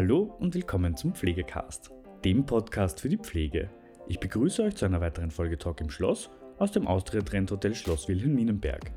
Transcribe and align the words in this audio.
Hallo 0.00 0.34
und 0.38 0.54
willkommen 0.54 0.96
zum 0.96 1.14
Pflegecast, 1.14 1.90
dem 2.24 2.46
Podcast 2.46 3.02
für 3.02 3.10
die 3.10 3.18
Pflege. 3.18 3.68
Ich 4.08 4.18
begrüße 4.18 4.62
euch 4.62 4.74
zu 4.74 4.86
einer 4.86 5.02
weiteren 5.02 5.30
Folge 5.30 5.58
Talk 5.58 5.82
im 5.82 5.90
Schloss 5.90 6.30
aus 6.56 6.72
dem 6.72 6.86
Austria 6.86 7.20
Trend 7.20 7.50
Hotel 7.50 7.74
Schloss 7.74 8.08
Wilhelminenberg. 8.08 8.92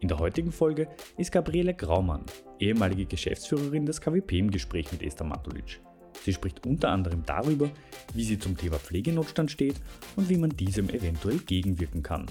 In 0.00 0.08
der 0.08 0.18
heutigen 0.18 0.50
Folge 0.50 0.88
ist 1.18 1.30
Gabriele 1.30 1.74
Graumann, 1.74 2.24
ehemalige 2.58 3.04
Geschäftsführerin 3.04 3.84
des 3.84 4.00
KWP 4.00 4.32
im 4.38 4.50
Gespräch 4.50 4.90
mit 4.92 5.02
Esther 5.02 5.26
Matulic. 5.26 5.82
Sie 6.24 6.32
spricht 6.32 6.66
unter 6.66 6.90
anderem 6.90 7.24
darüber, 7.24 7.70
wie 8.14 8.24
sie 8.24 8.38
zum 8.38 8.56
Thema 8.56 8.78
Pflegenotstand 8.78 9.50
steht 9.50 9.76
und 10.16 10.28
wie 10.28 10.36
man 10.36 10.50
diesem 10.50 10.88
eventuell 10.90 11.38
gegenwirken 11.38 12.02
kann. 12.02 12.26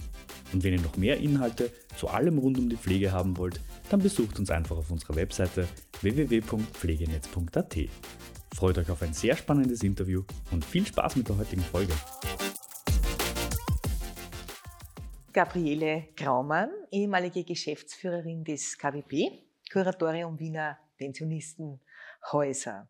Und 0.54 0.64
wenn 0.64 0.74
ihr 0.74 0.82
noch 0.82 0.98
mehr 0.98 1.18
Inhalte 1.18 1.72
zu 1.96 2.08
allem 2.08 2.38
rund 2.38 2.58
um 2.58 2.70
die 2.70 2.78
Pflege 2.78 3.12
haben 3.12 3.38
wollt, 3.38 3.60
dann 3.90 4.02
besucht 4.02 4.40
uns 4.40 4.50
einfach 4.50 4.78
auf 4.78 4.92
unserer 4.92 5.16
Webseite 5.16 5.68
www.pflegenetz.at. 6.02 7.78
Freut 8.56 8.78
euch 8.78 8.90
auf 8.90 9.02
ein 9.02 9.14
sehr 9.14 9.36
spannendes 9.36 9.84
Interview 9.84 10.24
und 10.52 10.64
viel 10.64 10.86
Spaß 10.86 11.18
mit 11.18 11.28
der 11.28 11.38
heutigen 11.38 11.62
Folge. 11.62 11.94
Gabriele 15.34 16.08
Graumann, 16.16 16.72
ehemalige 16.92 17.44
Geschäftsführerin 17.44 18.46
des 18.46 18.78
KWP, 18.78 19.32
Kuratorium 19.70 20.40
Wiener 20.40 20.78
Pensionistenhäuser. 20.98 22.88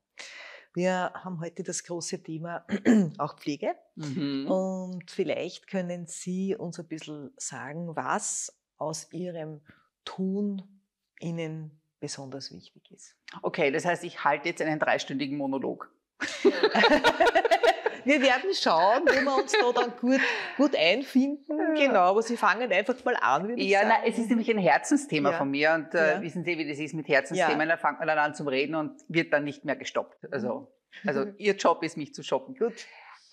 Wir 0.76 1.14
haben 1.14 1.40
heute 1.40 1.64
das 1.64 1.86
große 1.86 2.22
Thema 2.22 2.66
auch 3.18 3.38
Pflege. 3.38 3.76
Mhm. 3.96 4.46
Und 4.52 5.10
vielleicht 5.10 5.68
können 5.68 6.06
Sie 6.06 6.54
uns 6.54 6.78
ein 6.80 6.88
bisschen 6.88 7.32
sagen, 7.38 7.96
was 7.96 8.54
aus 8.78 9.08
Ihrem 9.14 9.62
Tun 10.04 10.62
Ihnen 11.22 11.80
besonders 12.02 12.52
wichtig 12.52 12.92
ist. 12.92 13.16
Okay, 13.42 13.72
das 13.72 13.86
heißt, 13.86 14.04
ich 14.04 14.26
halte 14.26 14.50
jetzt 14.50 14.62
einen 14.62 14.80
dreistündigen 14.80 15.38
Monolog. 15.38 15.90
wir 18.06 18.22
werden 18.22 18.54
schauen, 18.54 19.04
wo 19.06 19.14
wir 19.14 19.36
uns 19.36 19.52
da 19.52 19.72
dann 19.74 19.92
gut, 20.00 20.22
gut 20.58 20.76
einfinden. 20.76 21.76
Genau, 21.76 22.00
aber 22.00 22.22
Sie 22.22 22.38
fangen 22.38 22.72
einfach 22.72 23.04
mal 23.04 23.16
an. 23.16 23.48
Würde 23.48 23.62
ja, 23.62 23.86
nein, 23.86 24.02
es 24.06 24.18
ist 24.18 24.30
nämlich 24.30 24.50
ein 24.50 24.58
Herzensthema 24.58 25.32
ja. 25.32 25.38
von 25.38 25.50
mir 25.50 25.74
und 25.74 25.94
äh, 25.94 26.16
ja. 26.16 26.22
wissen 26.22 26.44
Sie, 26.44 26.58
wie 26.58 26.68
das 26.68 26.80
ist 26.80 26.94
mit 26.94 27.08
Herzensthemen, 27.08 27.68
ja. 27.68 27.76
da 27.76 27.78
fängt 27.78 28.00
man 28.00 28.08
dann 28.08 28.20
an 28.20 28.34
zum 28.34 28.48
Reden 28.48 28.76
und 28.76 29.02
wird 29.08 29.34
dann 29.34 29.44
nicht 29.44 29.66
mehr 29.66 29.76
gestoppt. 29.76 30.32
Also, 30.32 30.72
mhm. 31.04 31.10
also 31.10 31.26
Ihr 31.38 31.56
Job 31.56 31.84
ist, 31.84 31.98
mich 31.98 32.14
zu 32.14 32.24
shoppen. 32.24 32.56
Gut. 32.56 32.74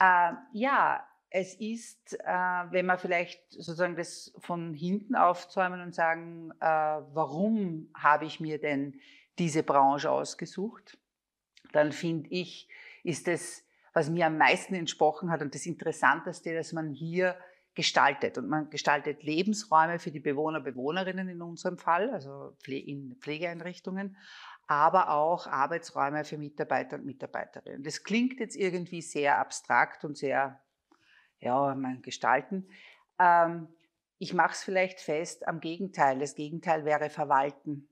Äh, 0.01 0.33
ja, 0.53 1.07
es 1.31 1.55
ist, 1.55 2.15
äh, 2.21 2.27
wenn 2.27 2.87
wir 2.87 2.99
vielleicht 2.99 3.41
sozusagen 3.51 3.97
das 3.97 4.35
von 4.39 4.75
hinten 4.75 5.15
aufzäumen 5.15 5.81
und 5.81 5.95
sagen, 5.95 6.51
äh, 6.61 6.67
warum 6.67 7.91
habe 7.95 8.27
ich 8.27 8.39
mir 8.39 8.59
denn 8.59 9.01
diese 9.39 9.63
Branche 9.63 10.11
ausgesucht, 10.11 10.99
dann 11.73 11.93
finde 11.93 12.29
ich, 12.31 12.69
ist 13.03 13.29
es 13.29 13.65
was 13.93 14.09
mir 14.09 14.27
am 14.27 14.39
meisten 14.39 14.75
entsprochen 14.75 15.31
hat 15.31 15.43
und 15.43 15.55
das 15.55 15.67
Interessanteste, 15.67 16.55
dass 16.55 16.73
man 16.73 16.91
hier 16.91 17.37
gestaltet. 17.75 18.39
Und 18.39 18.49
man 18.49 18.71
gestaltet 18.71 19.23
Lebensräume 19.23 19.99
für 19.99 20.11
die 20.11 20.21
Bewohner, 20.21 20.61
Bewohnerinnen 20.61 21.29
in 21.29 21.43
unserem 21.43 21.79
Fall, 21.79 22.11
also 22.11 22.57
in 22.67 23.17
Pflegeeinrichtungen, 23.21 24.17
aber 24.67 25.11
auch 25.11 25.47
Arbeitsräume 25.47 26.25
für 26.25 26.39
Mitarbeiter 26.39 26.97
und 26.97 27.05
Mitarbeiterinnen. 27.05 27.83
Das 27.83 28.03
klingt 28.05 28.41
jetzt 28.41 28.57
irgendwie 28.57 29.03
sehr 29.03 29.39
abstrakt 29.39 30.05
und 30.05 30.17
sehr, 30.17 30.61
ja, 31.41 31.75
man 31.75 32.03
gestalten. 32.03 32.69
Ähm, 33.19 33.69
ich 34.19 34.35
mache 34.35 34.53
es 34.53 34.63
vielleicht 34.63 35.01
fest 35.01 35.49
am 35.49 35.61
Gegenteil. 35.61 36.19
Das 36.19 36.35
Gegenteil 36.35 36.85
wäre 36.85 37.11
verwalten. 37.11 37.89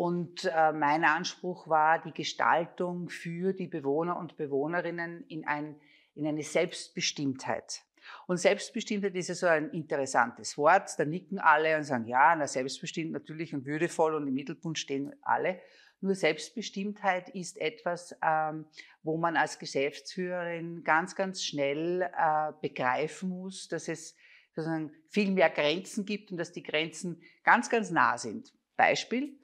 Und 0.00 0.46
äh, 0.46 0.72
mein 0.72 1.04
Anspruch 1.04 1.68
war 1.68 1.98
die 1.98 2.14
Gestaltung 2.14 3.10
für 3.10 3.52
die 3.52 3.66
Bewohner 3.66 4.16
und 4.16 4.38
Bewohnerinnen 4.38 5.26
in, 5.28 5.46
ein, 5.46 5.78
in 6.14 6.26
eine 6.26 6.42
Selbstbestimmtheit. 6.42 7.82
Und 8.26 8.38
Selbstbestimmtheit 8.38 9.14
ist 9.14 9.28
ja 9.28 9.34
so 9.34 9.46
ein 9.46 9.68
interessantes 9.72 10.56
Wort. 10.56 10.98
Da 10.98 11.04
nicken 11.04 11.38
alle 11.38 11.76
und 11.76 11.84
sagen, 11.84 12.06
ja, 12.06 12.34
na, 12.34 12.46
selbstbestimmt 12.46 13.12
natürlich 13.12 13.52
und 13.52 13.66
würdevoll 13.66 14.14
und 14.14 14.26
im 14.26 14.32
Mittelpunkt 14.32 14.78
stehen 14.78 15.14
alle. 15.20 15.60
Nur 16.00 16.14
Selbstbestimmtheit 16.14 17.28
ist 17.28 17.60
etwas, 17.60 18.16
ähm, 18.22 18.64
wo 19.02 19.18
man 19.18 19.36
als 19.36 19.58
Geschäftsführerin 19.58 20.82
ganz, 20.82 21.14
ganz 21.14 21.44
schnell 21.44 22.00
äh, 22.00 22.52
begreifen 22.62 23.28
muss, 23.28 23.68
dass 23.68 23.86
es 23.86 24.16
sozusagen 24.56 24.92
viel 25.10 25.30
mehr 25.30 25.50
Grenzen 25.50 26.06
gibt 26.06 26.30
und 26.30 26.38
dass 26.38 26.52
die 26.52 26.62
Grenzen 26.62 27.20
ganz, 27.44 27.68
ganz 27.68 27.90
nah 27.90 28.16
sind. 28.16 28.54
Beispiel, 28.78 29.36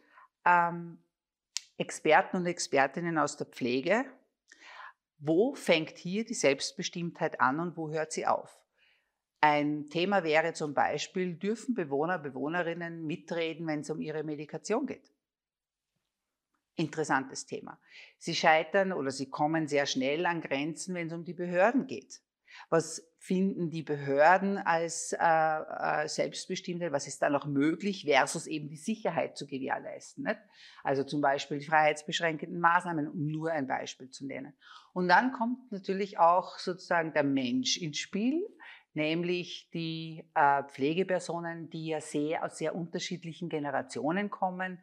ähm, 0.46 0.98
Experten 1.76 2.38
und 2.38 2.46
Expertinnen 2.46 3.18
aus 3.18 3.36
der 3.36 3.46
Pflege. 3.46 4.06
Wo 5.18 5.54
fängt 5.54 5.98
hier 5.98 6.24
die 6.24 6.34
Selbstbestimmtheit 6.34 7.40
an 7.40 7.60
und 7.60 7.76
wo 7.76 7.90
hört 7.90 8.12
sie 8.12 8.26
auf? 8.26 8.62
Ein 9.40 9.88
Thema 9.90 10.24
wäre 10.24 10.54
zum 10.54 10.72
Beispiel, 10.72 11.34
dürfen 11.34 11.74
Bewohner, 11.74 12.18
Bewohnerinnen 12.18 13.06
mitreden, 13.06 13.66
wenn 13.66 13.80
es 13.80 13.90
um 13.90 14.00
ihre 14.00 14.24
Medikation 14.24 14.86
geht? 14.86 15.12
Interessantes 16.74 17.46
Thema. 17.46 17.78
Sie 18.18 18.34
scheitern 18.34 18.92
oder 18.92 19.10
sie 19.10 19.30
kommen 19.30 19.66
sehr 19.66 19.86
schnell 19.86 20.26
an 20.26 20.40
Grenzen, 20.40 20.94
wenn 20.94 21.06
es 21.06 21.12
um 21.12 21.24
die 21.24 21.34
Behörden 21.34 21.86
geht. 21.86 22.20
Was 22.68 23.06
finden 23.26 23.70
die 23.70 23.82
Behörden 23.82 24.56
als 24.56 25.12
äh, 25.12 25.18
äh, 25.18 26.06
Selbstbestimmte? 26.06 26.92
Was 26.92 27.08
ist 27.08 27.20
da 27.22 27.28
noch 27.28 27.44
möglich 27.44 28.04
versus 28.04 28.46
eben 28.46 28.68
die 28.68 28.76
Sicherheit 28.76 29.36
zu 29.36 29.48
gewährleisten? 29.48 30.22
Nicht? 30.22 30.38
Also 30.84 31.02
zum 31.02 31.20
Beispiel 31.20 31.58
die 31.58 31.66
freiheitsbeschränkenden 31.66 32.60
Maßnahmen, 32.60 33.08
um 33.08 33.26
nur 33.26 33.50
ein 33.50 33.66
Beispiel 33.66 34.10
zu 34.10 34.26
nennen. 34.26 34.54
Und 34.92 35.08
dann 35.08 35.32
kommt 35.32 35.72
natürlich 35.72 36.20
auch 36.20 36.58
sozusagen 36.58 37.12
der 37.14 37.24
Mensch 37.24 37.78
ins 37.78 37.98
Spiel, 37.98 38.46
nämlich 38.94 39.70
die 39.74 40.24
äh, 40.36 40.62
Pflegepersonen, 40.62 41.68
die 41.68 41.88
ja 41.88 42.00
sehr 42.00 42.44
aus 42.44 42.58
sehr 42.58 42.76
unterschiedlichen 42.76 43.48
Generationen 43.48 44.30
kommen 44.30 44.78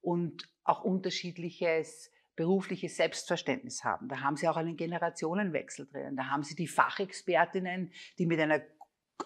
und 0.00 0.48
auch 0.64 0.82
unterschiedliches 0.82 2.10
berufliches 2.36 2.96
Selbstverständnis 2.96 3.84
haben. 3.84 4.08
Da 4.08 4.20
haben 4.20 4.36
Sie 4.36 4.48
auch 4.48 4.56
einen 4.56 4.76
Generationenwechsel 4.76 5.86
drin. 5.86 6.16
Da 6.16 6.26
haben 6.30 6.42
Sie 6.42 6.54
die 6.54 6.66
Fachexpertinnen, 6.66 7.92
die 8.18 8.26
mit 8.26 8.40
einer 8.40 8.62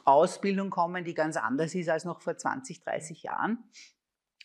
Ausbildung 0.05 0.71
kommen, 0.71 1.05
die 1.05 1.15
ganz 1.15 1.37
anders 1.37 1.75
ist 1.75 1.89
als 1.89 2.05
noch 2.05 2.21
vor 2.21 2.37
20, 2.37 2.83
30 2.83 3.22
Jahren. 3.22 3.71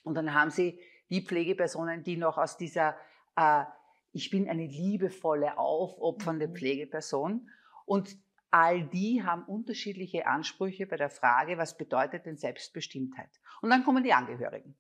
Und 0.03 0.15
dann 0.15 0.33
haben 0.33 0.51
Sie 0.51 0.79
die 1.09 1.25
Pflegepersonen, 1.25 2.03
die 2.03 2.17
noch 2.17 2.37
aus 2.37 2.57
dieser, 2.57 2.95
äh, 3.35 3.65
ich 4.11 4.29
bin 4.29 4.49
eine 4.49 4.65
liebevolle, 4.65 5.57
aufopfernde 5.57 6.47
mhm. 6.47 6.55
Pflegeperson. 6.55 7.49
Und 7.85 8.17
all 8.51 8.83
die 8.87 9.23
haben 9.23 9.43
unterschiedliche 9.43 10.27
Ansprüche 10.27 10.85
bei 10.85 10.97
der 10.97 11.09
Frage, 11.09 11.57
was 11.57 11.77
bedeutet 11.77 12.25
denn 12.25 12.37
Selbstbestimmtheit? 12.37 13.29
Und 13.61 13.69
dann 13.69 13.83
kommen 13.83 14.03
die 14.03 14.13
Angehörigen. 14.13 14.77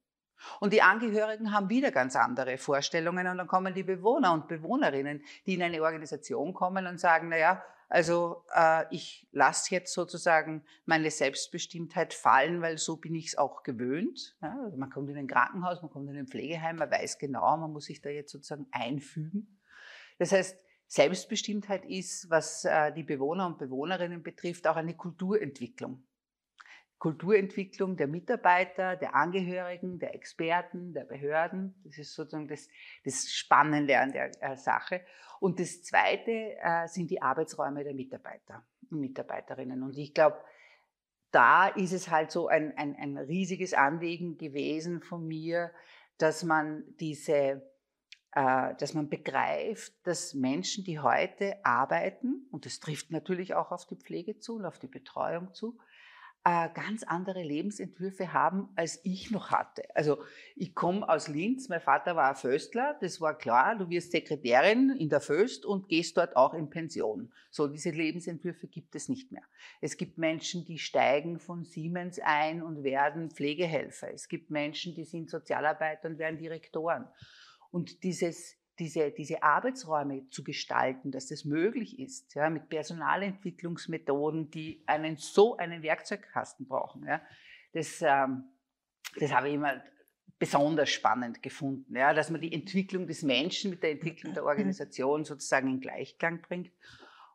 Und 0.59 0.73
die 0.73 0.81
Angehörigen 0.81 1.51
haben 1.53 1.69
wieder 1.69 1.91
ganz 1.91 2.15
andere 2.15 2.57
Vorstellungen 2.57 3.27
und 3.27 3.37
dann 3.37 3.47
kommen 3.47 3.73
die 3.73 3.83
Bewohner 3.83 4.33
und 4.33 4.47
Bewohnerinnen, 4.47 5.23
die 5.45 5.55
in 5.55 5.63
eine 5.63 5.81
Organisation 5.81 6.53
kommen 6.53 6.87
und 6.87 6.99
sagen, 6.99 7.29
na 7.29 7.37
ja, 7.37 7.63
also 7.91 8.45
äh, 8.55 8.85
ich 8.89 9.27
lasse 9.33 9.75
jetzt 9.75 9.93
sozusagen 9.93 10.63
meine 10.85 11.11
Selbstbestimmtheit 11.11 12.13
fallen, 12.13 12.61
weil 12.61 12.77
so 12.77 12.95
bin 12.95 13.13
ich 13.15 13.27
es 13.27 13.37
auch 13.37 13.63
gewöhnt. 13.63 14.37
Ja, 14.41 14.57
also 14.63 14.77
man 14.77 14.89
kommt 14.89 15.09
in 15.09 15.17
ein 15.17 15.27
Krankenhaus, 15.27 15.81
man 15.81 15.91
kommt 15.91 16.09
in 16.09 16.17
ein 16.17 16.27
Pflegeheim, 16.27 16.77
man 16.77 16.89
weiß 16.89 17.19
genau, 17.19 17.57
man 17.57 17.73
muss 17.73 17.85
sich 17.85 18.01
da 18.01 18.09
jetzt 18.09 18.31
sozusagen 18.31 18.65
einfügen. 18.71 19.59
Das 20.19 20.31
heißt, 20.31 20.57
Selbstbestimmtheit 20.87 21.85
ist, 21.85 22.29
was 22.29 22.63
äh, 22.63 22.93
die 22.93 23.03
Bewohner 23.03 23.45
und 23.45 23.57
Bewohnerinnen 23.57 24.23
betrifft, 24.23 24.67
auch 24.67 24.77
eine 24.77 24.95
Kulturentwicklung. 24.95 26.01
Kulturentwicklung 27.01 27.97
der 27.97 28.05
Mitarbeiter, 28.05 28.95
der 28.95 29.15
Angehörigen, 29.15 29.97
der 29.97 30.13
Experten, 30.13 30.93
der 30.93 31.03
Behörden. 31.03 31.73
Das 31.83 31.97
ist 31.97 32.13
sozusagen 32.13 32.47
das, 32.47 32.69
das 33.03 33.33
Spannende 33.33 33.97
an 33.97 34.11
der 34.11 34.29
äh, 34.39 34.55
Sache. 34.55 35.01
Und 35.39 35.59
das 35.59 35.81
Zweite 35.81 36.57
äh, 36.61 36.87
sind 36.87 37.09
die 37.09 37.19
Arbeitsräume 37.19 37.83
der 37.83 37.95
Mitarbeiter 37.95 38.63
und 38.91 38.99
Mitarbeiterinnen. 38.99 39.81
Und 39.81 39.97
ich 39.97 40.13
glaube, 40.13 40.37
da 41.31 41.69
ist 41.69 41.91
es 41.91 42.11
halt 42.11 42.29
so 42.29 42.49
ein, 42.49 42.77
ein, 42.77 42.95
ein 42.95 43.17
riesiges 43.17 43.73
Anliegen 43.73 44.37
gewesen 44.37 45.01
von 45.01 45.27
mir, 45.27 45.71
dass 46.19 46.43
man 46.43 46.83
diese 46.99 47.63
äh, 48.33 48.75
dass 48.75 48.93
man 48.93 49.09
begreift, 49.09 49.93
dass 50.03 50.35
Menschen, 50.35 50.83
die 50.83 50.99
heute 50.99 51.65
arbeiten, 51.65 52.47
und 52.51 52.67
das 52.67 52.79
trifft 52.79 53.09
natürlich 53.09 53.55
auch 53.55 53.71
auf 53.71 53.87
die 53.87 53.97
Pflege 53.97 54.37
zu 54.37 54.57
und 54.57 54.65
auf 54.65 54.77
die 54.77 54.87
Betreuung 54.87 55.51
zu, 55.55 55.79
äh, 56.43 56.69
ganz 56.73 57.03
andere 57.03 57.43
Lebensentwürfe 57.43 58.33
haben, 58.33 58.69
als 58.75 58.99
ich 59.03 59.29
noch 59.29 59.51
hatte. 59.51 59.83
Also 59.95 60.23
ich 60.55 60.73
komme 60.73 61.07
aus 61.07 61.27
Linz, 61.27 61.69
mein 61.69 61.81
Vater 61.81 62.15
war 62.15 62.33
Föstler, 62.35 62.97
das 62.99 63.21
war 63.21 63.37
klar, 63.37 63.77
du 63.77 63.89
wirst 63.89 64.11
Sekretärin 64.11 64.89
in 64.97 65.09
der 65.09 65.21
Föst 65.21 65.65
und 65.65 65.87
gehst 65.87 66.17
dort 66.17 66.35
auch 66.35 66.55
in 66.55 66.69
Pension. 66.69 67.31
So, 67.51 67.67
diese 67.67 67.91
Lebensentwürfe 67.91 68.67
gibt 68.67 68.95
es 68.95 69.07
nicht 69.07 69.31
mehr. 69.31 69.43
Es 69.81 69.97
gibt 69.97 70.17
Menschen, 70.17 70.65
die 70.65 70.79
steigen 70.79 71.39
von 71.39 71.63
Siemens 71.63 72.19
ein 72.23 72.63
und 72.63 72.83
werden 72.83 73.29
Pflegehelfer. 73.29 74.11
Es 74.11 74.27
gibt 74.27 74.49
Menschen, 74.49 74.95
die 74.95 75.05
sind 75.05 75.29
Sozialarbeiter 75.29 76.09
und 76.09 76.17
werden 76.17 76.39
Direktoren. 76.39 77.07
Und 77.69 78.03
dieses 78.03 78.57
diese, 78.79 79.11
diese 79.11 79.43
Arbeitsräume 79.43 80.27
zu 80.29 80.43
gestalten, 80.43 81.11
dass 81.11 81.27
das 81.27 81.45
möglich 81.45 81.99
ist, 81.99 82.33
ja, 82.35 82.49
mit 82.49 82.69
Personalentwicklungsmethoden, 82.69 84.49
die 84.49 84.83
einen 84.87 85.17
so 85.17 85.57
einen 85.57 85.83
Werkzeugkasten 85.83 86.67
brauchen. 86.67 87.05
Ja. 87.05 87.21
Das, 87.73 88.01
ähm, 88.01 88.45
das 89.19 89.31
habe 89.33 89.49
ich 89.49 89.55
immer 89.55 89.81
besonders 90.39 90.89
spannend 90.89 91.43
gefunden, 91.43 91.95
ja, 91.95 92.13
dass 92.13 92.31
man 92.31 92.41
die 92.41 92.51
Entwicklung 92.51 93.05
des 93.05 93.21
Menschen 93.21 93.69
mit 93.69 93.83
der 93.83 93.91
Entwicklung 93.91 94.33
der 94.33 94.43
Organisation 94.45 95.23
sozusagen 95.23 95.67
in 95.69 95.79
Gleichklang 95.79 96.41
bringt 96.41 96.71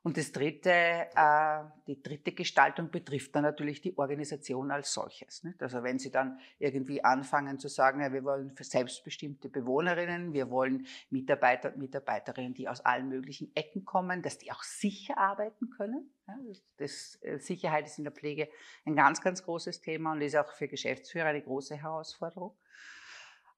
und 0.06 0.16
das 0.16 0.30
dritte, 0.30 0.70
äh, 0.70 1.64
die 1.88 2.00
dritte 2.00 2.30
Gestaltung 2.30 2.92
betrifft 2.92 3.34
dann 3.34 3.42
natürlich 3.42 3.80
die 3.80 3.98
Organisation 3.98 4.70
als 4.70 4.92
solches. 4.92 5.42
Nicht? 5.42 5.60
Also 5.60 5.82
wenn 5.82 5.98
Sie 5.98 6.12
dann 6.12 6.38
irgendwie 6.60 7.02
anfangen 7.02 7.58
zu 7.58 7.66
sagen, 7.66 8.00
ja, 8.00 8.12
wir 8.12 8.22
wollen 8.22 8.52
für 8.52 8.62
selbstbestimmte 8.62 9.48
Bewohnerinnen, 9.48 10.32
wir 10.32 10.48
wollen 10.48 10.86
Mitarbeiter 11.10 11.70
und 11.70 11.78
Mitarbeiterinnen, 11.78 12.54
die 12.54 12.68
aus 12.68 12.82
allen 12.82 13.08
möglichen 13.08 13.50
Ecken 13.56 13.84
kommen, 13.84 14.22
dass 14.22 14.38
die 14.38 14.52
auch 14.52 14.62
sicher 14.62 15.18
arbeiten 15.18 15.70
können. 15.70 16.08
Ja, 16.28 16.38
das, 16.76 17.18
äh, 17.22 17.40
Sicherheit 17.40 17.86
ist 17.86 17.98
in 17.98 18.04
der 18.04 18.12
Pflege 18.12 18.48
ein 18.84 18.94
ganz, 18.94 19.20
ganz 19.20 19.42
großes 19.42 19.80
Thema 19.80 20.12
und 20.12 20.20
ist 20.20 20.36
auch 20.36 20.52
für 20.52 20.68
Geschäftsführer 20.68 21.26
eine 21.26 21.42
große 21.42 21.74
Herausforderung. 21.74 22.56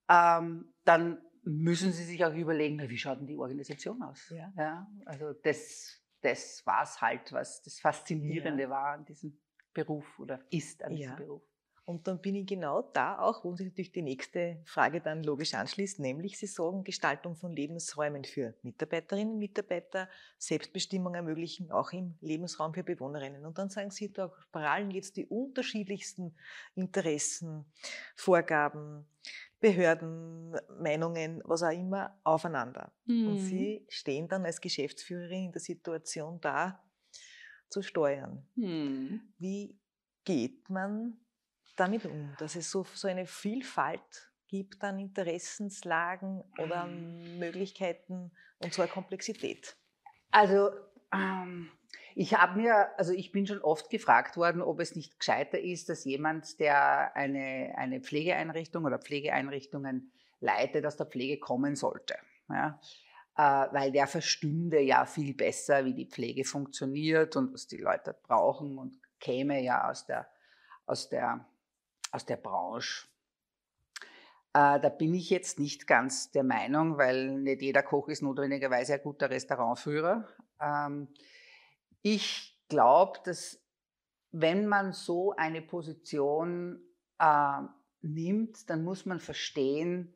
Ähm, 0.08 0.72
dann 0.86 1.18
müssen 1.42 1.92
Sie 1.92 2.04
sich 2.04 2.24
auch 2.24 2.34
überlegen, 2.34 2.80
wie 2.88 2.96
schaut 2.96 3.20
denn 3.20 3.26
die 3.26 3.36
Organisation 3.36 4.02
aus? 4.02 4.30
Ja. 4.30 4.50
ja 4.56 4.86
also 5.04 5.34
das 5.34 5.97
das 6.20 6.65
war 6.67 6.82
es 6.82 7.00
halt, 7.00 7.32
was 7.32 7.62
das 7.62 7.81
Faszinierende 7.81 8.65
ja. 8.65 8.70
war 8.70 8.93
an 8.93 9.05
diesem 9.05 9.38
Beruf 9.73 10.19
oder 10.19 10.41
ist 10.50 10.82
an 10.82 10.94
diesem 10.94 11.12
ja. 11.12 11.17
Beruf. 11.17 11.43
Und 11.88 12.06
dann 12.06 12.20
bin 12.20 12.35
ich 12.35 12.47
genau 12.47 12.82
da 12.82 13.19
auch, 13.19 13.44
wo 13.44 13.56
sich 13.56 13.69
natürlich 13.69 13.93
die 13.93 14.03
nächste 14.03 14.61
Frage 14.67 15.00
dann 15.00 15.23
logisch 15.23 15.55
anschließt, 15.55 16.00
nämlich 16.00 16.38
Sie 16.38 16.47
sagen 16.47 16.85
Gestaltung 16.85 17.35
von 17.35 17.50
Lebensräumen 17.50 18.25
für 18.25 18.53
Mitarbeiterinnen 18.61 19.32
und 19.32 19.38
Mitarbeiter, 19.38 20.06
Selbstbestimmung 20.37 21.15
ermöglichen, 21.15 21.70
auch 21.70 21.93
im 21.93 22.19
Lebensraum 22.20 22.75
für 22.75 22.85
Bewohnerinnen. 22.85 23.47
Und 23.47 23.56
dann 23.56 23.70
sagen 23.70 23.91
Sie, 23.91 24.12
da 24.12 24.31
prallen 24.53 24.91
jetzt 24.91 25.17
die 25.17 25.25
unterschiedlichsten 25.25 26.37
Interessen, 26.75 27.65
Vorgaben, 28.15 29.06
Behörden, 29.60 30.56
Meinungen, 30.81 31.43
was 31.44 31.62
auch 31.62 31.72
immer, 31.72 32.19
aufeinander. 32.25 32.93
Mhm. 33.06 33.28
Und 33.28 33.38
Sie 33.38 33.84
stehen 33.88 34.28
dann 34.28 34.44
als 34.44 34.60
Geschäftsführerin 34.60 35.46
in 35.46 35.52
der 35.52 35.60
Situation 35.60 36.40
da, 36.40 36.82
zu 37.69 37.82
steuern. 37.82 38.46
Mhm. 38.55 39.20
Wie 39.38 39.78
geht 40.25 40.70
man 40.70 41.19
damit 41.76 42.06
um, 42.06 42.34
dass 42.38 42.56
es 42.56 42.70
so, 42.70 42.84
so 42.94 43.08
eine 43.08 43.26
Vielfalt 43.26 44.31
gibt 44.49 44.82
an 44.82 44.99
Interessenslagen 44.99 46.43
oder 46.58 46.87
mhm. 46.87 47.38
Möglichkeiten 47.38 48.31
und 48.58 48.72
so 48.72 48.82
eine 48.82 48.90
Komplexität? 48.90 49.76
Also 50.31 50.70
ähm, 51.12 51.70
ich 52.14 52.34
habe 52.34 52.60
mir, 52.60 52.88
also 52.98 53.12
ich 53.12 53.32
bin 53.32 53.46
schon 53.46 53.60
oft 53.60 53.90
gefragt 53.90 54.36
worden, 54.36 54.62
ob 54.62 54.80
es 54.80 54.96
nicht 54.96 55.18
gescheiter 55.18 55.60
ist, 55.60 55.88
dass 55.88 56.04
jemand, 56.04 56.58
der 56.60 57.14
eine, 57.16 57.74
eine 57.76 58.00
Pflegeeinrichtung 58.00 58.84
oder 58.84 58.98
Pflegeeinrichtungen 58.98 60.10
leitet, 60.40 60.84
aus 60.86 60.96
der 60.96 61.06
Pflege 61.06 61.38
kommen 61.38 61.76
sollte. 61.76 62.16
Ja? 62.48 62.80
Äh, 63.36 63.72
weil 63.72 63.92
der 63.92 64.06
verstünde 64.06 64.80
ja 64.80 65.06
viel 65.06 65.34
besser, 65.34 65.84
wie 65.84 65.94
die 65.94 66.06
Pflege 66.06 66.44
funktioniert 66.44 67.36
und 67.36 67.52
was 67.52 67.68
die 67.68 67.76
Leute 67.76 68.16
brauchen 68.22 68.78
und 68.78 68.98
käme 69.20 69.62
ja 69.62 69.88
aus 69.88 70.06
der, 70.06 70.28
aus 70.86 71.08
der, 71.08 71.46
aus 72.10 72.26
der 72.26 72.36
Branche. 72.36 73.06
Äh, 74.54 74.80
da 74.80 74.88
bin 74.88 75.14
ich 75.14 75.30
jetzt 75.30 75.60
nicht 75.60 75.86
ganz 75.86 76.32
der 76.32 76.42
Meinung, 76.42 76.98
weil 76.98 77.38
nicht 77.38 77.62
jeder 77.62 77.84
Koch 77.84 78.08
ist 78.08 78.22
notwendigerweise 78.22 78.94
ein 78.94 79.02
guter 79.02 79.30
Restaurantführer. 79.30 80.26
Ähm, 80.60 81.08
ich 82.02 82.58
glaube, 82.68 83.18
dass 83.24 83.62
wenn 84.30 84.66
man 84.66 84.92
so 84.92 85.34
eine 85.36 85.62
Position 85.62 86.80
äh, 87.18 87.60
nimmt, 88.02 88.68
dann 88.68 88.84
muss 88.84 89.06
man 89.06 89.20
verstehen, 89.20 90.14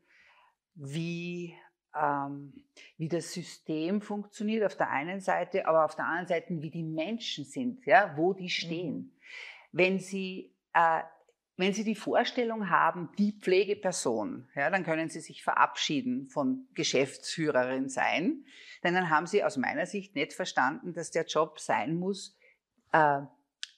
wie, 0.75 1.55
ähm, 1.95 2.53
wie 2.99 3.09
das 3.09 3.33
System 3.33 4.01
funktioniert 4.01 4.65
auf 4.65 4.77
der 4.77 4.91
einen 4.91 5.21
Seite, 5.21 5.67
aber 5.67 5.85
auf 5.85 5.95
der 5.95 6.07
anderen 6.07 6.29
Seite, 6.29 6.63
wie 6.63 6.71
die 6.71 6.83
Menschen 6.83 7.45
sind, 7.45 7.85
ja, 7.87 8.15
wo 8.17 8.33
die 8.33 8.51
stehen. 8.51 8.97
Mhm. 8.97 9.13
Wenn 9.73 9.99
Sie 9.99 10.55
äh, 10.75 11.03
wenn 11.57 11.75
Sie 11.75 11.85
die 11.85 11.95
Vorstellung 11.95 12.71
haben, 12.71 13.11
die 13.19 13.33
Pflegeperson, 13.33 14.49
ja, 14.55 14.71
dann 14.71 14.85
können 14.85 15.09
Sie 15.11 15.21
sich 15.21 15.43
verabschieden 15.43 16.29
von 16.29 16.67
Geschäftsführerin 16.75 17.89
sein, 17.89 18.45
denn 18.83 18.95
dann 18.95 19.11
haben 19.11 19.27
Sie 19.27 19.45
aus 19.45 19.57
meiner 19.57 19.87
Sicht 19.87 20.15
nicht 20.15 20.33
verstanden, 20.33 20.95
dass 20.95 21.11
der 21.11 21.27
Job 21.27 21.61
sein 21.61 21.99
muss, 21.99 22.37
äh, 22.93 23.21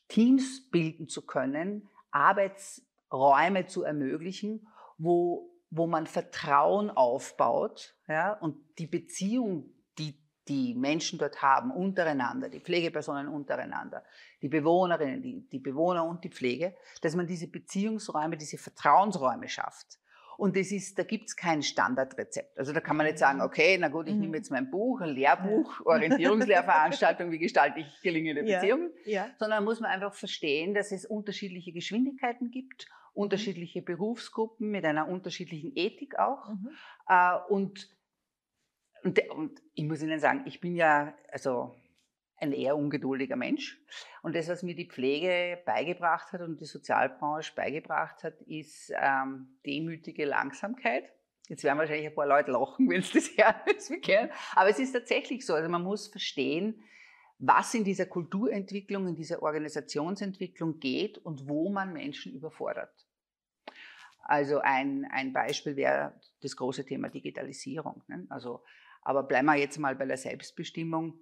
Teams 0.08 0.68
bilden 0.70 1.08
zu 1.08 1.26
können, 1.26 1.88
Arbeitsräume 2.10 3.66
zu 3.66 3.82
ermöglichen, 3.82 4.68
wo, 4.98 5.50
wo 5.70 5.86
man 5.86 6.06
Vertrauen 6.06 6.90
aufbaut 6.90 7.96
ja, 8.06 8.32
und 8.34 8.56
die 8.78 8.86
Beziehung 8.86 9.70
die 10.48 10.74
Menschen 10.74 11.18
dort 11.18 11.42
haben, 11.42 11.70
untereinander, 11.70 12.48
die 12.48 12.60
Pflegepersonen 12.60 13.28
untereinander, 13.28 14.04
die 14.42 14.48
Bewohnerinnen, 14.48 15.22
die, 15.22 15.48
die 15.48 15.58
Bewohner 15.58 16.04
und 16.04 16.24
die 16.24 16.30
Pflege, 16.30 16.74
dass 17.00 17.16
man 17.16 17.26
diese 17.26 17.48
Beziehungsräume, 17.48 18.36
diese 18.36 18.58
Vertrauensräume 18.58 19.48
schafft. 19.48 19.98
Und 20.36 20.56
das 20.56 20.70
ist, 20.72 20.98
da 20.98 21.04
gibt 21.04 21.28
es 21.28 21.36
kein 21.36 21.62
Standardrezept. 21.62 22.58
Also 22.58 22.72
da 22.72 22.80
kann 22.80 22.96
man 22.96 23.06
nicht 23.06 23.18
sagen, 23.18 23.38
mhm. 23.38 23.44
okay, 23.44 23.78
na 23.78 23.88
gut, 23.88 24.08
ich 24.08 24.14
nehme 24.14 24.28
mhm. 24.28 24.34
jetzt 24.34 24.50
mein 24.50 24.70
Buch, 24.70 25.00
ein 25.00 25.10
Lehrbuch, 25.10 25.80
Orientierungslehrveranstaltung, 25.84 27.30
wie 27.30 27.38
gestalte 27.38 27.80
ich 27.80 28.00
gelingende 28.02 28.42
Beziehungen, 28.42 28.90
ja, 29.04 29.26
ja. 29.26 29.30
sondern 29.38 29.64
muss 29.64 29.80
man 29.80 29.90
einfach 29.90 30.14
verstehen, 30.14 30.74
dass 30.74 30.92
es 30.92 31.06
unterschiedliche 31.06 31.72
Geschwindigkeiten 31.72 32.50
gibt, 32.50 32.88
unterschiedliche 33.12 33.80
Berufsgruppen 33.80 34.70
mit 34.70 34.84
einer 34.84 35.08
unterschiedlichen 35.08 35.72
Ethik 35.76 36.18
auch. 36.18 36.48
Mhm. 36.48 36.70
Äh, 37.08 37.36
und 37.48 37.88
und, 39.04 39.20
und 39.30 39.62
ich 39.74 39.84
muss 39.84 40.02
Ihnen 40.02 40.18
sagen, 40.18 40.42
ich 40.46 40.60
bin 40.60 40.74
ja 40.74 41.14
also 41.30 41.74
ein 42.38 42.52
eher 42.52 42.76
ungeduldiger 42.76 43.36
Mensch. 43.36 43.80
Und 44.22 44.34
das, 44.34 44.48
was 44.48 44.62
mir 44.62 44.74
die 44.74 44.88
Pflege 44.88 45.60
beigebracht 45.64 46.32
hat 46.32 46.40
und 46.40 46.60
die 46.60 46.64
Sozialbranche 46.64 47.52
beigebracht 47.54 48.24
hat, 48.24 48.40
ist 48.42 48.92
ähm, 48.96 49.58
demütige 49.64 50.24
Langsamkeit. 50.24 51.12
Jetzt 51.48 51.62
werden 51.62 51.78
wahrscheinlich 51.78 52.06
ein 52.06 52.14
paar 52.14 52.26
Leute 52.26 52.50
lachen, 52.50 52.88
wenn 52.90 53.00
es 53.00 53.12
das 53.12 53.30
hören. 53.36 54.30
Aber 54.54 54.70
es 54.70 54.78
ist 54.78 54.92
tatsächlich 54.92 55.46
so. 55.46 55.54
Also 55.54 55.68
man 55.68 55.82
muss 55.82 56.08
verstehen, 56.08 56.82
was 57.38 57.74
in 57.74 57.84
dieser 57.84 58.06
Kulturentwicklung, 58.06 59.08
in 59.08 59.16
dieser 59.16 59.42
Organisationsentwicklung 59.42 60.78
geht 60.78 61.18
und 61.18 61.48
wo 61.48 61.68
man 61.68 61.92
Menschen 61.92 62.32
überfordert. 62.32 63.06
Also 64.22 64.60
ein, 64.60 65.06
ein 65.10 65.32
Beispiel 65.34 65.76
wäre 65.76 66.18
das 66.40 66.56
große 66.56 66.86
Thema 66.86 67.10
Digitalisierung. 67.10 68.02
Ne? 68.08 68.26
Also 68.30 68.62
aber 69.04 69.22
bleiben 69.22 69.46
wir 69.46 69.56
jetzt 69.56 69.78
mal 69.78 69.94
bei 69.94 70.06
der 70.06 70.16
Selbstbestimmung. 70.16 71.14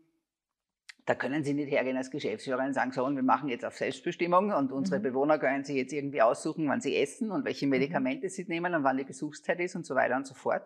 Da 1.05 1.17
können 1.17 1.43
Sie 1.43 1.53
nicht 1.53 1.71
hergehen 1.71 1.97
als 1.97 2.13
Geschäftsführer 2.13 2.65
und 2.65 2.75
sagen, 2.75 2.93
so, 2.93 3.05
und 3.05 3.17
wir 3.17 3.25
machen 3.25 3.49
jetzt 3.49 3.65
auf 3.65 3.75
Selbstbestimmung 3.77 4.53
und 4.53 4.71
unsere 4.71 5.01
mhm. 5.01 5.03
Bewohner 5.03 5.39
können 5.39 5.65
sich 5.65 5.75
jetzt 5.75 5.93
irgendwie 5.93 6.23
aussuchen, 6.23 6.69
wann 6.69 6.81
sie 6.81 6.97
essen 6.97 7.33
und 7.33 7.45
welche 7.45 7.67
mhm. 7.67 7.71
Medikamente 7.71 8.27
mhm. 8.27 8.31
sie 8.31 8.45
nehmen 8.45 8.73
und 8.73 8.85
wann 8.85 8.97
die 8.97 9.05
Besuchszeit 9.05 9.59
ist 9.59 9.75
und 9.75 9.85
so 9.85 9.97
weiter 9.97 10.17
und 10.17 10.27
so 10.27 10.35
fort. 10.35 10.63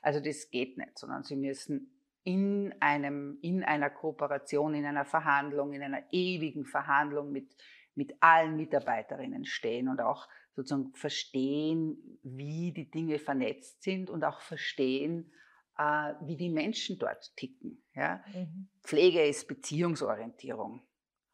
Also 0.00 0.20
das 0.20 0.50
geht 0.50 0.78
nicht, 0.78 0.98
sondern 0.98 1.24
Sie 1.24 1.36
müssen 1.36 1.90
in 2.24 2.74
einem, 2.80 3.38
in 3.42 3.64
einer 3.64 3.90
Kooperation, 3.90 4.74
in 4.74 4.84
einer 4.84 5.04
Verhandlung, 5.04 5.72
in 5.72 5.82
einer 5.82 6.02
ewigen 6.12 6.64
Verhandlung 6.64 7.32
mit, 7.32 7.56
mit 7.94 8.14
allen 8.20 8.56
Mitarbeiterinnen 8.56 9.44
stehen 9.44 9.88
und 9.88 10.00
auch 10.00 10.28
sozusagen 10.54 10.92
verstehen, 10.94 12.18
wie 12.22 12.72
die 12.72 12.90
Dinge 12.90 13.18
vernetzt 13.18 13.82
sind 13.82 14.10
und 14.10 14.22
auch 14.22 14.40
verstehen, 14.40 15.32
äh, 15.78 16.14
wie 16.22 16.36
die 16.36 16.50
Menschen 16.50 16.98
dort 16.98 17.34
ticken. 17.36 17.82
Ja? 17.94 18.22
Mhm. 18.34 18.68
Pflege 18.82 19.22
ist 19.24 19.48
Beziehungsorientierung. 19.48 20.82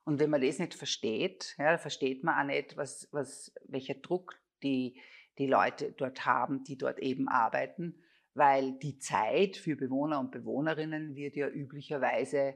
Und 0.05 0.21
wenn 0.21 0.31
man 0.31 0.41
das 0.41 0.59
nicht 0.59 0.75
versteht, 0.75 1.55
ja, 1.59 1.77
versteht 1.77 2.25
man 2.25 2.41
auch 2.41 2.47
nicht, 2.47 2.77
was, 2.77 3.09
was, 3.13 3.53
welcher 3.67 3.95
Druck 3.95 4.41
die, 4.63 4.99
die 5.37 5.47
Leute 5.47 5.93
dort 5.93 6.25
haben, 6.25 6.65
die 6.65 6.79
dort 6.79 6.99
eben 6.99 7.29
arbeiten, 7.29 8.03
weil 8.33 8.73
die 8.79 8.99
Zeit 8.99 9.57
für 9.57 9.77
Bewohner 9.77 10.19
und 10.21 10.31
Bewohnerinnen 10.31 11.15
wird 11.15 11.37
ja 11.37 11.49
üblicherweise 11.49 12.55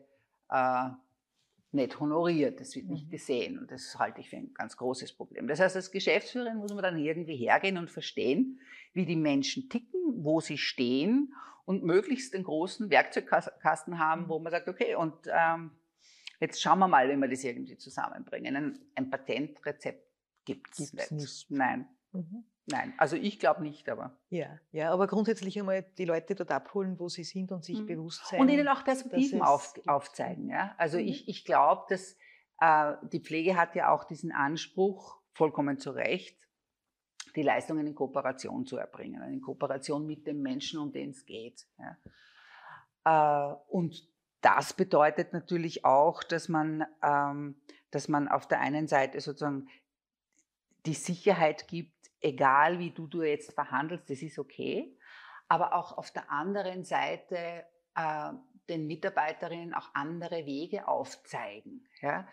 äh, 0.48 0.88
nicht 1.72 2.00
honoriert, 2.00 2.60
das 2.60 2.74
wird 2.76 2.86
nicht 2.86 3.06
mhm. 3.06 3.10
gesehen 3.10 3.58
und 3.58 3.70
das 3.70 3.98
halte 3.98 4.20
ich 4.20 4.30
für 4.30 4.36
ein 4.36 4.54
ganz 4.54 4.76
großes 4.76 5.14
Problem. 5.14 5.46
Das 5.48 5.60
heißt, 5.60 5.76
als 5.76 5.90
Geschäftsführerin 5.90 6.58
muss 6.58 6.72
man 6.72 6.82
dann 6.82 6.98
irgendwie 6.98 7.36
hergehen 7.36 7.78
und 7.78 7.90
verstehen, 7.90 8.60
wie 8.92 9.06
die 9.06 9.16
Menschen 9.16 9.68
ticken, 9.68 10.00
wo 10.24 10.40
sie 10.40 10.58
stehen 10.58 11.34
und 11.64 11.84
möglichst 11.84 12.34
einen 12.34 12.44
großen 12.44 12.90
Werkzeugkasten 12.90 13.98
haben, 13.98 14.28
wo 14.28 14.38
man 14.38 14.50
sagt, 14.50 14.68
okay, 14.68 14.94
und 14.94 15.14
ähm, 15.26 15.70
jetzt 16.40 16.60
schauen 16.60 16.78
wir 16.78 16.88
mal, 16.88 17.08
wie 17.08 17.16
wir 17.16 17.28
das 17.28 17.44
irgendwie 17.44 17.76
zusammenbringen. 17.76 18.56
Ein, 18.56 18.78
ein 18.94 19.10
Patentrezept 19.10 20.06
gibt 20.44 20.78
es 20.78 20.92
nicht. 20.92 21.12
nicht. 21.12 21.50
Nein. 21.50 21.88
Mhm. 22.12 22.44
Nein, 22.66 22.94
also 22.96 23.16
ich 23.16 23.40
glaube 23.40 23.62
nicht, 23.62 23.88
aber. 23.88 24.16
Ja, 24.28 24.60
ja, 24.70 24.92
aber 24.92 25.08
grundsätzlich 25.08 25.58
einmal 25.58 25.82
die 25.98 26.04
Leute 26.04 26.36
dort 26.36 26.52
abholen, 26.52 26.98
wo 26.98 27.08
sie 27.08 27.24
sind 27.24 27.50
und 27.50 27.64
sich 27.64 27.80
mhm. 27.80 27.86
bewusst 27.86 28.28
sein. 28.28 28.40
Und 28.40 28.48
ihnen 28.50 28.68
auch 28.68 28.84
Perspektiven 28.84 29.42
auf, 29.42 29.74
aufzeigen. 29.86 30.48
Ja? 30.48 30.74
Also 30.78 30.98
mhm. 30.98 31.08
ich, 31.08 31.28
ich 31.28 31.44
glaube, 31.44 31.86
dass 31.88 32.16
äh, 32.60 32.94
die 33.10 33.20
Pflege 33.20 33.56
hat 33.56 33.74
ja 33.74 33.90
auch 33.90 34.04
diesen 34.04 34.30
Anspruch, 34.30 35.20
vollkommen 35.32 35.78
zu 35.78 35.90
Recht, 35.90 36.38
die 37.34 37.42
Leistungen 37.42 37.86
in 37.86 37.94
Kooperation 37.94 38.66
zu 38.66 38.76
erbringen, 38.76 39.22
in 39.32 39.40
Kooperation 39.40 40.06
mit 40.06 40.26
dem 40.26 40.42
Menschen, 40.42 40.80
um 40.80 40.92
den 40.92 41.10
es 41.10 41.24
geht. 41.24 41.66
Ja? 41.78 41.96
Äh, 43.04 43.56
und 43.68 44.08
das 44.40 44.72
bedeutet 44.72 45.32
natürlich 45.32 45.84
auch, 45.84 46.22
dass 46.22 46.48
man, 46.48 46.84
ähm, 47.02 47.56
dass 47.90 48.08
man 48.08 48.28
auf 48.28 48.46
der 48.46 48.60
einen 48.60 48.88
Seite 48.88 49.20
sozusagen 49.20 49.68
die 50.84 50.94
Sicherheit 50.94 51.68
gibt, 51.68 52.10
egal 52.20 52.78
wie 52.78 52.90
du 52.90 53.06
du 53.06 53.22
jetzt 53.22 53.52
verhandelst, 53.52 54.10
das 54.10 54.22
ist 54.22 54.38
okay. 54.38 54.96
Aber 55.48 55.74
auch 55.74 55.96
auf 55.96 56.10
der 56.10 56.30
anderen 56.30 56.84
Seite 56.84 57.64
äh, 57.94 58.32
den 58.68 58.86
Mitarbeiterinnen 58.86 59.74
auch 59.74 59.90
andere 59.94 60.46
Wege 60.46 60.88
aufzeigen. 60.88 61.86
Ja? 62.00 62.26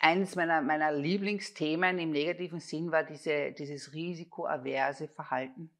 Eines 0.00 0.36
meiner, 0.36 0.60
meiner 0.60 0.92
Lieblingsthemen 0.92 1.98
im 1.98 2.10
negativen 2.10 2.60
Sinn 2.60 2.90
war 2.90 3.04
diese, 3.04 3.52
dieses 3.52 3.92
risikoaverse 3.94 5.08
Verhalten. 5.08 5.70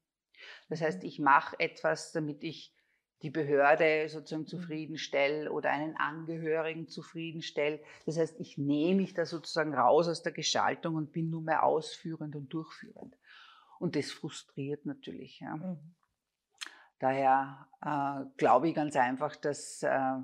Das 0.69 0.81
heißt, 0.81 1.01
mhm. 1.01 1.07
ich 1.07 1.19
mache 1.19 1.59
etwas, 1.59 2.11
damit 2.11 2.43
ich 2.43 2.73
die 3.21 3.29
Behörde 3.29 4.07
sozusagen 4.09 4.43
mhm. 4.43 4.47
zufriedenstelle 4.47 5.51
oder 5.51 5.71
einen 5.71 5.95
Angehörigen 5.97 6.87
zufriedenstelle. 6.87 7.79
Das 8.05 8.17
heißt, 8.17 8.39
ich 8.39 8.57
nehme 8.57 9.01
mich 9.01 9.13
da 9.13 9.25
sozusagen 9.25 9.73
raus 9.73 10.07
aus 10.07 10.21
der 10.21 10.31
Gestaltung 10.31 10.95
und 10.95 11.11
bin 11.11 11.29
nur 11.29 11.41
mehr 11.41 11.63
ausführend 11.63 12.35
und 12.35 12.53
durchführend. 12.53 13.15
Und 13.79 13.95
das 13.95 14.11
frustriert 14.11 14.85
natürlich. 14.85 15.39
Ja. 15.39 15.55
Mhm. 15.55 15.95
Daher 16.99 17.67
äh, 17.81 18.25
glaube 18.37 18.69
ich 18.69 18.75
ganz 18.75 18.95
einfach, 18.95 19.35
dass, 19.35 19.83
äh, 19.83 20.17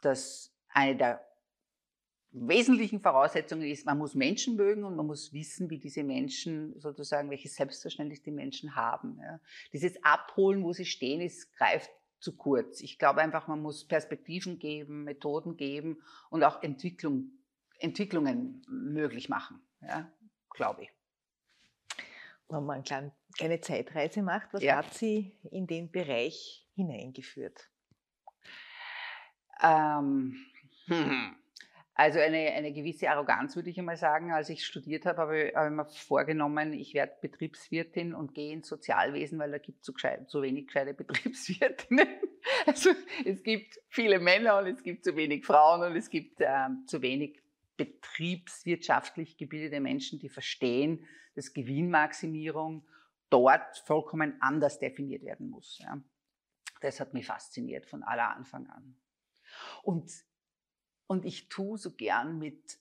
dass 0.00 0.54
eine 0.68 0.96
der 0.96 1.31
wesentlichen 2.32 3.00
Voraussetzungen 3.00 3.68
ist, 3.68 3.86
man 3.86 3.98
muss 3.98 4.14
Menschen 4.14 4.56
mögen 4.56 4.84
und 4.84 4.96
man 4.96 5.06
muss 5.06 5.32
wissen, 5.32 5.68
wie 5.70 5.78
diese 5.78 6.02
Menschen 6.02 6.78
sozusagen, 6.80 7.30
welches 7.30 7.54
Selbstverständnis 7.54 8.22
die 8.22 8.30
Menschen 8.30 8.74
haben. 8.74 9.18
Ja. 9.20 9.40
Dieses 9.72 10.02
Abholen, 10.02 10.64
wo 10.64 10.72
sie 10.72 10.86
stehen, 10.86 11.20
ist, 11.20 11.52
greift 11.56 11.90
zu 12.20 12.36
kurz. 12.36 12.80
Ich 12.80 12.98
glaube 12.98 13.20
einfach, 13.20 13.48
man 13.48 13.60
muss 13.60 13.86
Perspektiven 13.86 14.58
geben, 14.58 15.04
Methoden 15.04 15.56
geben 15.56 16.02
und 16.30 16.42
auch 16.44 16.62
Entwicklung, 16.62 17.32
Entwicklungen 17.78 18.62
möglich 18.68 19.28
machen, 19.28 19.60
ja, 19.80 20.10
glaube 20.50 20.84
ich. 20.84 20.90
Wenn 22.48 22.64
man 22.64 22.84
eine 22.88 23.12
kleine 23.36 23.60
Zeitreise 23.60 24.22
macht, 24.22 24.52
was 24.52 24.62
ja. 24.62 24.76
hat 24.76 24.94
sie 24.94 25.36
in 25.50 25.66
den 25.66 25.90
Bereich 25.90 26.66
hineingeführt? 26.74 27.68
Ähm, 29.60 30.36
hm. 30.86 31.36
Also 31.94 32.20
eine, 32.20 32.52
eine 32.52 32.72
gewisse 32.72 33.10
Arroganz 33.10 33.54
würde 33.54 33.68
ich 33.68 33.78
einmal 33.78 33.98
sagen. 33.98 34.32
Als 34.32 34.48
ich 34.48 34.64
studiert 34.64 35.04
habe, 35.04 35.18
habe 35.18 35.42
ich, 35.42 35.54
habe 35.54 35.68
ich 35.68 35.74
mir 35.74 35.84
vorgenommen, 35.84 36.72
ich 36.72 36.94
werde 36.94 37.12
Betriebswirtin 37.20 38.14
und 38.14 38.34
gehe 38.34 38.52
ins 38.52 38.68
Sozialwesen, 38.68 39.38
weil 39.38 39.50
da 39.50 39.58
gibt 39.58 39.80
es 39.80 39.86
so, 39.86 39.92
so 40.26 40.42
wenig 40.42 40.66
gescheite 40.68 40.94
Betriebswirtinnen. 40.94 42.08
Also 42.66 42.90
es 43.24 43.42
gibt 43.42 43.78
viele 43.88 44.18
Männer 44.18 44.58
und 44.58 44.66
es 44.66 44.82
gibt 44.82 45.04
zu 45.04 45.16
wenig 45.16 45.44
Frauen 45.44 45.82
und 45.82 45.96
es 45.96 46.08
gibt 46.08 46.38
ähm, 46.40 46.84
zu 46.86 47.02
wenig 47.02 47.42
betriebswirtschaftlich 47.76 49.36
gebildete 49.36 49.80
Menschen, 49.80 50.18
die 50.18 50.28
verstehen, 50.28 51.06
dass 51.34 51.52
Gewinnmaximierung 51.52 52.86
dort 53.30 53.78
vollkommen 53.78 54.36
anders 54.40 54.78
definiert 54.78 55.24
werden 55.24 55.48
muss. 55.48 55.78
Ja. 55.82 56.02
Das 56.80 57.00
hat 57.00 57.14
mich 57.14 57.26
fasziniert 57.26 57.86
von 57.86 58.02
aller 58.02 58.34
Anfang 58.34 58.66
an. 58.68 58.96
Und 59.82 60.10
und 61.12 61.26
ich 61.26 61.50
tue 61.50 61.76
so 61.76 61.90
gern 61.90 62.38
mit, 62.38 62.78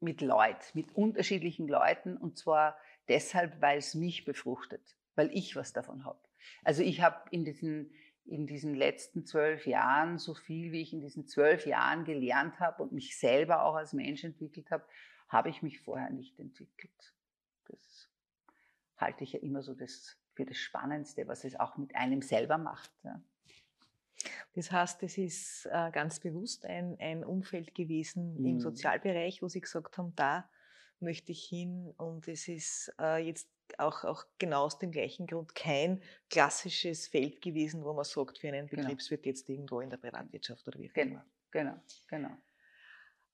mit 0.00 0.20
Leuten, 0.20 0.64
mit 0.74 0.96
unterschiedlichen 0.96 1.68
Leuten 1.68 2.16
und 2.16 2.36
zwar 2.36 2.76
deshalb, 3.06 3.60
weil 3.60 3.78
es 3.78 3.94
mich 3.94 4.24
befruchtet, 4.24 4.96
weil 5.14 5.30
ich 5.32 5.54
was 5.54 5.72
davon 5.72 6.04
habe. 6.04 6.18
Also 6.64 6.82
ich 6.82 7.02
habe 7.02 7.22
in 7.30 7.44
diesen, 7.44 7.92
in 8.24 8.48
diesen 8.48 8.74
letzten 8.74 9.24
zwölf 9.26 9.64
Jahren 9.64 10.18
so 10.18 10.34
viel, 10.34 10.72
wie 10.72 10.82
ich 10.82 10.92
in 10.92 11.00
diesen 11.00 11.28
zwölf 11.28 11.64
Jahren 11.64 12.04
gelernt 12.04 12.58
habe 12.58 12.82
und 12.82 12.90
mich 12.90 13.16
selber 13.16 13.62
auch 13.62 13.76
als 13.76 13.92
Mensch 13.92 14.24
entwickelt 14.24 14.72
habe, 14.72 14.84
habe 15.28 15.48
ich 15.48 15.62
mich 15.62 15.78
vorher 15.80 16.10
nicht 16.10 16.40
entwickelt. 16.40 17.14
Das 17.66 18.10
halte 18.96 19.22
ich 19.22 19.34
ja 19.34 19.38
immer 19.38 19.62
so 19.62 19.72
das, 19.72 20.18
für 20.34 20.44
das 20.44 20.56
Spannendste, 20.56 21.28
was 21.28 21.44
es 21.44 21.54
auch 21.60 21.76
mit 21.76 21.94
einem 21.94 22.22
selber 22.22 22.58
macht. 22.58 22.90
Ja. 23.04 23.22
Das 24.54 24.70
heißt, 24.70 25.02
es 25.02 25.18
ist 25.18 25.66
äh, 25.72 25.90
ganz 25.90 26.20
bewusst 26.20 26.64
ein, 26.66 26.96
ein 27.00 27.24
Umfeld 27.24 27.74
gewesen 27.74 28.34
mhm. 28.34 28.46
im 28.46 28.60
Sozialbereich, 28.60 29.42
wo 29.42 29.48
Sie 29.48 29.60
gesagt 29.60 29.98
haben, 29.98 30.14
da 30.14 30.48
möchte 31.00 31.32
ich 31.32 31.44
hin. 31.44 31.92
Und 31.96 32.28
es 32.28 32.48
ist 32.48 32.92
äh, 33.00 33.24
jetzt 33.24 33.48
auch, 33.78 34.04
auch 34.04 34.24
genau 34.38 34.64
aus 34.64 34.78
dem 34.78 34.90
gleichen 34.90 35.26
Grund 35.26 35.54
kein 35.54 36.02
klassisches 36.30 37.08
Feld 37.08 37.40
gewesen, 37.40 37.84
wo 37.84 37.92
man 37.92 38.04
sagt, 38.04 38.38
für 38.38 38.48
einen 38.48 38.66
genau. 38.66 38.82
Betriebswirt 38.82 39.26
jetzt 39.26 39.48
irgendwo 39.48 39.80
in 39.80 39.90
der 39.90 39.96
Privatwirtschaft 39.96 40.66
oder 40.68 40.78
wie 40.78 40.90
auch 40.90 40.94
genau, 40.94 41.22
Genau, 41.50 41.74
genau. 42.08 42.30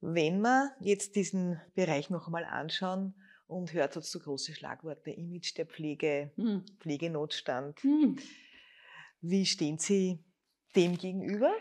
Wenn 0.01 0.41
wir 0.41 0.73
jetzt 0.81 1.17
diesen 1.17 1.61
Bereich 1.75 2.11
noch 2.11 2.27
einmal 2.27 2.45
anschauen 2.45 3.15
und 3.47 3.73
hört 3.73 3.97
uns 3.97 4.11
so 4.11 4.21
große 4.21 4.55
Schlagworte, 4.55 5.11
Image 5.11 5.57
der 5.57 5.67
Pflege, 5.67 6.33
hm. 6.37 6.65
Pflegenotstand, 6.79 7.83
hm. 7.83 8.17
wie 9.21 9.47
stehen 9.47 9.79
Sie 9.79 10.25
dem 10.77 10.97
gegenüber? 10.99 11.53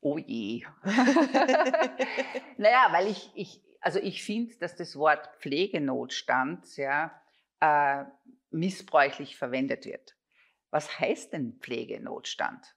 Oh 0.00 0.18
je. 0.18 0.64
naja, 2.56 2.88
weil 2.92 3.08
ich, 3.08 3.30
ich 3.34 3.62
also 3.80 4.00
ich 4.00 4.24
finde, 4.24 4.56
dass 4.56 4.74
das 4.74 4.96
Wort 4.96 5.28
Pflegenotstand 5.38 6.76
ja, 6.76 7.12
äh, 7.60 8.04
missbräuchlich 8.50 9.36
verwendet 9.36 9.84
wird. 9.84 10.16
Was 10.70 10.98
heißt 10.98 11.32
denn 11.32 11.58
Pflegenotstand? 11.60 12.74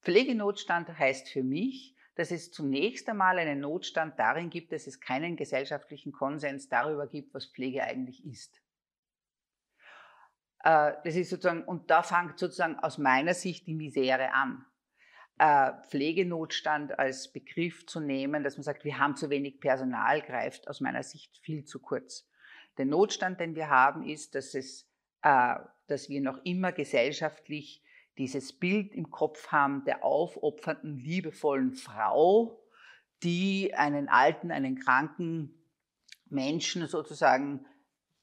Pflegenotstand 0.00 0.98
heißt 0.98 1.28
für 1.28 1.42
mich, 1.42 1.96
dass 2.14 2.30
es 2.30 2.50
zunächst 2.50 3.08
einmal 3.08 3.38
einen 3.38 3.60
Notstand 3.60 4.18
darin 4.18 4.50
gibt, 4.50 4.72
dass 4.72 4.86
es 4.86 5.00
keinen 5.00 5.36
gesellschaftlichen 5.36 6.12
Konsens 6.12 6.68
darüber 6.68 7.06
gibt, 7.06 7.34
was 7.34 7.46
Pflege 7.46 7.82
eigentlich 7.84 8.24
ist. 8.24 8.60
Äh, 10.62 10.92
das 11.04 11.14
ist 11.16 11.30
sozusagen, 11.30 11.64
und 11.64 11.90
da 11.90 12.02
fängt 12.02 12.38
sozusagen 12.38 12.78
aus 12.78 12.98
meiner 12.98 13.34
Sicht 13.34 13.66
die 13.66 13.74
Misere 13.74 14.32
an. 14.32 14.64
Äh, 15.38 15.72
Pflegenotstand 15.88 16.98
als 16.98 17.32
Begriff 17.32 17.86
zu 17.86 18.00
nehmen, 18.00 18.44
dass 18.44 18.56
man 18.56 18.62
sagt, 18.62 18.84
wir 18.84 18.98
haben 18.98 19.16
zu 19.16 19.30
wenig 19.30 19.60
Personal, 19.60 20.22
greift 20.22 20.68
aus 20.68 20.80
meiner 20.80 21.02
Sicht 21.02 21.38
viel 21.38 21.64
zu 21.64 21.80
kurz. 21.80 22.28
Der 22.78 22.86
Notstand, 22.86 23.40
den 23.40 23.54
wir 23.54 23.68
haben, 23.68 24.06
ist, 24.06 24.34
dass, 24.34 24.54
es, 24.54 24.88
äh, 25.22 25.56
dass 25.88 26.08
wir 26.08 26.20
noch 26.20 26.38
immer 26.44 26.72
gesellschaftlich 26.72 27.82
dieses 28.18 28.52
Bild 28.52 28.94
im 28.94 29.10
Kopf 29.10 29.48
haben 29.48 29.84
der 29.84 30.04
aufopfernden, 30.04 30.98
liebevollen 30.98 31.74
Frau, 31.74 32.62
die 33.22 33.74
einen 33.74 34.08
alten, 34.08 34.50
einen 34.50 34.78
kranken 34.78 35.54
Menschen 36.26 36.86
sozusagen 36.86 37.66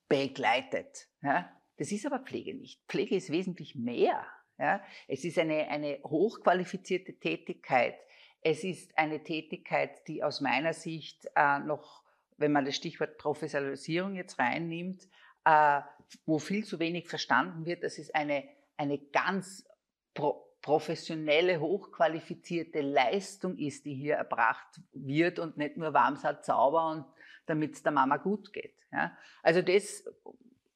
begleitet. 0.08 1.08
Ja? 1.22 1.50
Das 1.80 1.94
ist 1.94 2.06
aber 2.06 2.20
Pflege 2.20 2.54
nicht. 2.54 2.82
Pflege 2.90 3.16
ist 3.16 3.32
wesentlich 3.32 3.74
mehr. 3.74 4.28
Ja? 4.58 4.84
Es 5.08 5.24
ist 5.24 5.40
eine, 5.40 5.70
eine 5.70 6.00
hochqualifizierte 6.04 7.18
Tätigkeit. 7.18 7.96
Es 8.42 8.66
ist 8.66 8.98
eine 8.98 9.24
Tätigkeit, 9.24 10.06
die 10.08 10.22
aus 10.22 10.42
meiner 10.42 10.74
Sicht 10.74 11.26
äh, 11.36 11.60
noch, 11.60 12.04
wenn 12.38 12.52
man 12.52 12.66
das 12.66 12.76
Stichwort 12.76 13.18
Professionalisierung 13.18 14.16
jetzt 14.16 14.40
reinnimmt, 14.40 15.08
äh, 15.46 15.82
wo 16.26 16.38
viel 16.38 16.66
zu 16.66 16.80
wenig 16.80 17.08
verstanden 17.08 17.66
wird, 17.66 17.84
dass 17.84 17.98
es 17.98 18.14
eine, 18.14 18.44
eine 18.78 18.98
ganz 18.98 19.66
pro 20.14 20.46
professionelle, 20.62 21.62
hochqualifizierte 21.62 22.82
Leistung 22.82 23.58
ist, 23.58 23.86
die 23.86 23.94
hier 23.94 24.16
erbracht 24.16 24.82
wird 24.92 25.40
und 25.40 25.56
nicht 25.56 25.78
nur 25.78 25.94
Warmsat 25.94 26.44
sauber 26.44 26.92
und 26.92 27.06
damit 27.46 27.76
es 27.76 27.84
der 27.84 27.94
Mama 27.94 28.18
gut 28.18 28.52
geht. 28.52 28.76
Ja? 28.92 29.18
Also 29.42 29.62
das 29.62 30.04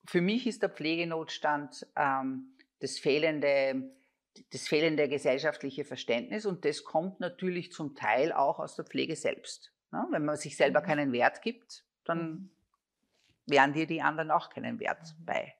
für 0.05 0.21
mich 0.21 0.47
ist 0.47 0.61
der 0.61 0.69
Pflegenotstand 0.69 1.87
ähm, 1.95 2.55
das, 2.79 2.99
fehlende, 2.99 3.91
das 4.51 4.67
fehlende 4.67 5.07
gesellschaftliche 5.07 5.85
Verständnis 5.85 6.45
und 6.45 6.65
das 6.65 6.83
kommt 6.83 7.19
natürlich 7.19 7.71
zum 7.71 7.95
Teil 7.95 8.31
auch 8.33 8.59
aus 8.59 8.75
der 8.75 8.85
Pflege 8.85 9.15
selbst. 9.15 9.71
Ne? 9.91 10.05
Wenn 10.11 10.25
man 10.25 10.35
sich 10.35 10.57
selber 10.57 10.81
mhm. 10.81 10.85
keinen 10.85 11.11
Wert 11.13 11.41
gibt, 11.41 11.85
dann 12.03 12.19
mhm. 12.29 12.49
werden 13.45 13.73
dir 13.73 13.87
die 13.87 14.01
anderen 14.01 14.31
auch 14.31 14.49
keinen 14.49 14.79
Wert 14.79 15.15
mhm. 15.19 15.25
bei, 15.25 15.53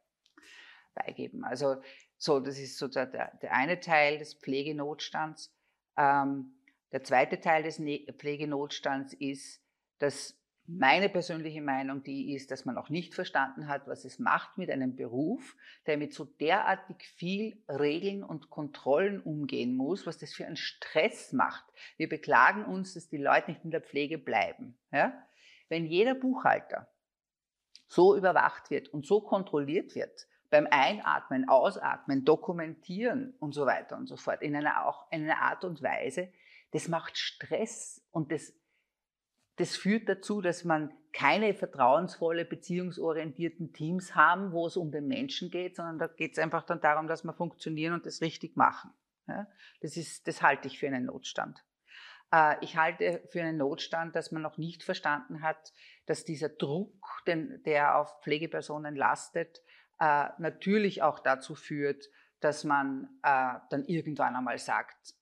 beigeben. 0.94 1.46
Also 1.46 1.82
so, 2.18 2.40
das 2.40 2.60
ist 2.60 2.78
so 2.78 2.88
der, 2.88 3.06
der 3.08 3.54
eine 3.54 3.80
Teil 3.80 4.18
des 4.18 4.34
Pflegenotstands. 4.34 5.54
Ähm, 5.98 6.54
der 6.92 7.04
zweite 7.04 7.40
Teil 7.40 7.64
des 7.64 7.80
ne 7.80 8.06
Pflegenotstands 8.18 9.14
ist, 9.14 9.62
dass 10.00 10.38
meine 10.66 11.10
persönliche 11.10 11.62
Meinung, 11.62 12.04
die 12.04 12.34
ist, 12.34 12.50
dass 12.50 12.64
man 12.64 12.78
auch 12.78 12.90
nicht 12.90 13.14
verstanden 13.14 13.68
hat, 13.68 13.88
was 13.88 14.06
es 14.06 14.18
macht 14.18 14.58
mit 14.58 14.70
einem 14.70 14.96
Beruf, 14.96 15.58
der 15.88 15.98
mit 15.98 16.14
so 16.14 16.24
derartig 16.24 17.04
viel 17.18 17.62
Regeln 17.68 18.24
und 18.24 18.50
Kontrollen 18.50 19.22
umgehen 19.22 19.76
muss, 19.76 20.08
was 20.08 20.18
das 20.18 20.34
für 20.34 20.46
einen 20.46 20.56
Stress 20.56 21.34
macht. 21.34 21.66
Wir 21.98 22.08
beklagen 22.08 22.64
uns, 22.66 22.94
dass 22.94 23.10
die 23.10 23.18
Leute 23.18 23.52
nicht 23.52 23.66
in 23.66 23.72
der 23.72 23.82
Pflege 23.82 24.18
bleiben. 24.18 24.78
Ja? 24.92 25.14
Wenn 25.68 25.86
jeder 25.86 26.16
Buchhalter 26.16 26.88
so 27.88 28.16
überwacht 28.16 28.70
wird 28.70 28.88
und 28.90 29.06
so 29.06 29.20
kontrolliert 29.20 29.96
wird, 29.96 30.28
beim 30.50 30.68
Einatmen, 30.70 31.50
Ausatmen, 31.50 32.24
Dokumentieren 32.24 33.34
und 33.40 33.54
so 33.54 33.66
weiter 33.66 33.98
und 33.98 34.08
so 34.08 34.16
fort, 34.16 34.42
in 34.42 34.56
einer, 34.56 34.86
auch 34.86 35.12
in 35.12 35.24
einer 35.24 35.42
Art 35.42 35.66
und 35.66 35.82
Weise, 35.82 36.32
das 36.72 36.88
macht 36.88 37.18
Stress 37.18 38.02
und 38.12 38.32
das 38.32 38.54
das 39.58 39.76
führt 39.76 40.10
dazu, 40.10 40.42
dass 40.42 40.64
man 40.64 40.92
keine 41.12 41.54
vertrauensvolle, 41.54 42.44
beziehungsorientierten 42.44 43.72
Teams 43.72 44.16
haben, 44.16 44.52
wo 44.52 44.66
es 44.66 44.78
um 44.78 44.92
den 44.92 45.08
Menschen 45.08 45.52
geht, 45.52 45.76
sondern 45.76 46.00
da 46.00 46.08
geht 46.08 46.34
es 46.34 46.40
einfach 46.40 46.64
dann 46.64 46.82
darum, 46.82 47.08
dass 47.08 47.24
wir 47.24 47.34
funktionieren 47.34 47.94
und 47.94 48.06
das 48.06 48.22
richtig 48.22 48.58
machen. 48.58 48.92
Ja, 49.28 49.48
das, 49.82 49.96
ist, 49.96 50.28
das 50.28 50.42
halte 50.42 50.68
ich 50.68 50.80
für 50.80 50.88
einen 50.88 51.06
Notstand. 51.06 51.64
Äh, 52.32 52.56
ich 52.62 52.76
halte 52.78 53.24
für 53.30 53.42
einen 53.42 53.58
Notstand, 53.58 54.16
dass 54.16 54.32
man 54.32 54.42
noch 54.42 54.58
nicht 54.58 54.84
verstanden 54.84 55.42
hat, 55.42 55.72
dass 56.08 56.26
dieser 56.26 56.50
Druck, 56.50 56.92
den, 57.28 57.62
der 57.64 57.98
auf 57.98 58.22
Pflegepersonen 58.24 58.96
lastet, 58.96 59.62
äh, 60.00 60.30
natürlich 60.40 61.04
auch 61.04 61.20
dazu 61.20 61.56
führt, 61.56 62.04
dass 62.40 62.64
man 62.64 63.08
äh, 63.22 63.60
dann 63.70 63.86
irgendwann 63.86 64.36
einmal 64.36 64.58
sagt, 64.58 65.14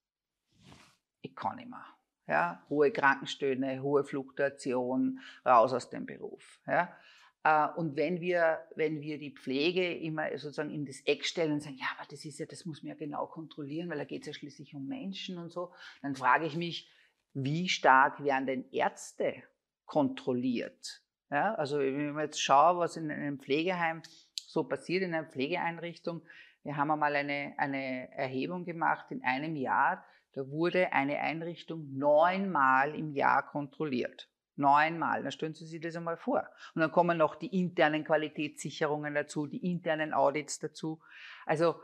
ich 1.22 1.36
kann 1.36 1.58
nicht 1.58 1.70
mehr 1.70 1.86
ja, 2.32 2.64
hohe 2.70 2.92
Krankenstöhne, 2.92 3.84
hohe 3.84 4.06
Fluktuation, 4.06 5.20
raus 5.46 5.74
aus 5.74 5.90
dem 5.90 6.06
Beruf. 6.06 6.62
Ja. 6.66 6.96
Äh, 7.44 7.68
und 7.78 7.98
wenn 7.98 8.22
wir, 8.22 8.60
wenn 8.76 9.02
wir 9.02 9.20
die 9.20 9.32
Pflege 9.32 9.94
immer 9.98 10.30
sozusagen 10.38 10.72
in 10.72 10.86
das 10.86 11.02
Eck 11.02 11.26
stellen 11.26 11.52
und 11.52 11.62
sagen, 11.62 11.76
ja, 11.78 11.88
aber 11.98 12.08
das 12.10 12.24
ist 12.24 12.40
ja, 12.40 12.46
das 12.46 12.66
muss 12.66 12.84
man 12.84 12.92
ja 12.92 12.96
genau 12.96 13.28
kontrollieren, 13.28 13.90
weil 13.90 13.98
da 13.98 14.06
geht 14.06 14.22
es 14.22 14.28
ja 14.28 14.34
schließlich 14.34 14.74
um 14.74 14.88
Menschen 14.88 15.38
und 15.38 15.52
so, 15.52 15.74
dann 16.02 16.16
frage 16.16 16.46
ich 16.46 16.56
mich, 16.56 16.90
wie 17.34 17.68
stark 17.68 18.24
werden 18.24 18.48
denn 18.48 18.72
Ärzte 18.72 19.44
kontrolliert? 19.86 21.04
Ja, 21.30 21.54
also 21.56 21.80
wenn 21.80 22.12
ich 22.12 22.16
jetzt 22.18 22.42
schaue, 22.42 22.80
was 22.80 22.96
in 22.96 23.12
einem 23.12 23.40
Pflegeheim 23.40 24.04
so 24.36 24.64
passiert, 24.64 25.04
in 25.04 25.14
einer 25.14 25.28
Pflegeeinrichtung, 25.28 26.22
wir 26.64 26.78
haben 26.78 26.92
einmal 26.92 27.16
eine, 27.16 27.54
eine 27.58 28.10
Erhebung 28.14 28.64
gemacht 28.64 29.12
in 29.12 29.22
einem 29.24 29.56
Jahr, 29.58 30.06
da 30.34 30.48
wurde 30.48 30.94
eine 30.94 31.20
Einrichtung 31.20 31.98
neunmal 31.98 32.96
im 32.96 33.12
Jahr 33.12 33.46
kontrolliert. 33.46 34.30
Neunmal. 34.56 35.24
Da 35.24 35.32
stellen 35.32 35.54
Sie 35.54 35.66
sich 35.66 35.82
das 35.82 35.96
einmal 35.96 36.18
vor. 36.18 36.48
Und 36.76 36.82
dann 36.82 36.92
kommen 36.92 37.18
noch 37.18 37.36
die 37.36 37.60
internen 37.60 38.04
Qualitätssicherungen 38.04 39.14
dazu, 39.14 39.48
die 39.48 39.72
internen 39.72 40.14
Audits 40.14 40.60
dazu. 40.60 41.02
Also 41.46 41.76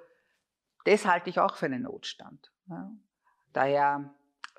das 0.85 1.05
halte 1.05 1.29
ich 1.29 1.39
auch 1.39 1.55
für 1.55 1.65
einen 1.65 1.83
Notstand. 1.83 2.51
Daher, 3.53 4.13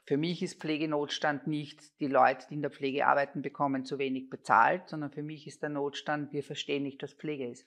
für 0.04 0.16
mich 0.16 0.42
ist 0.42 0.60
Pflegenotstand 0.60 1.46
nicht, 1.46 2.00
die 2.00 2.06
Leute, 2.06 2.46
die 2.48 2.54
in 2.54 2.62
der 2.62 2.70
Pflege 2.70 3.06
arbeiten, 3.06 3.42
bekommen 3.42 3.84
zu 3.84 3.98
wenig 3.98 4.28
bezahlt, 4.30 4.88
sondern 4.88 5.10
für 5.10 5.22
mich 5.22 5.46
ist 5.46 5.62
der 5.62 5.70
Notstand, 5.70 6.32
wir 6.32 6.42
verstehen 6.42 6.82
nicht, 6.82 7.02
was 7.02 7.12
Pflege 7.12 7.48
ist. 7.48 7.66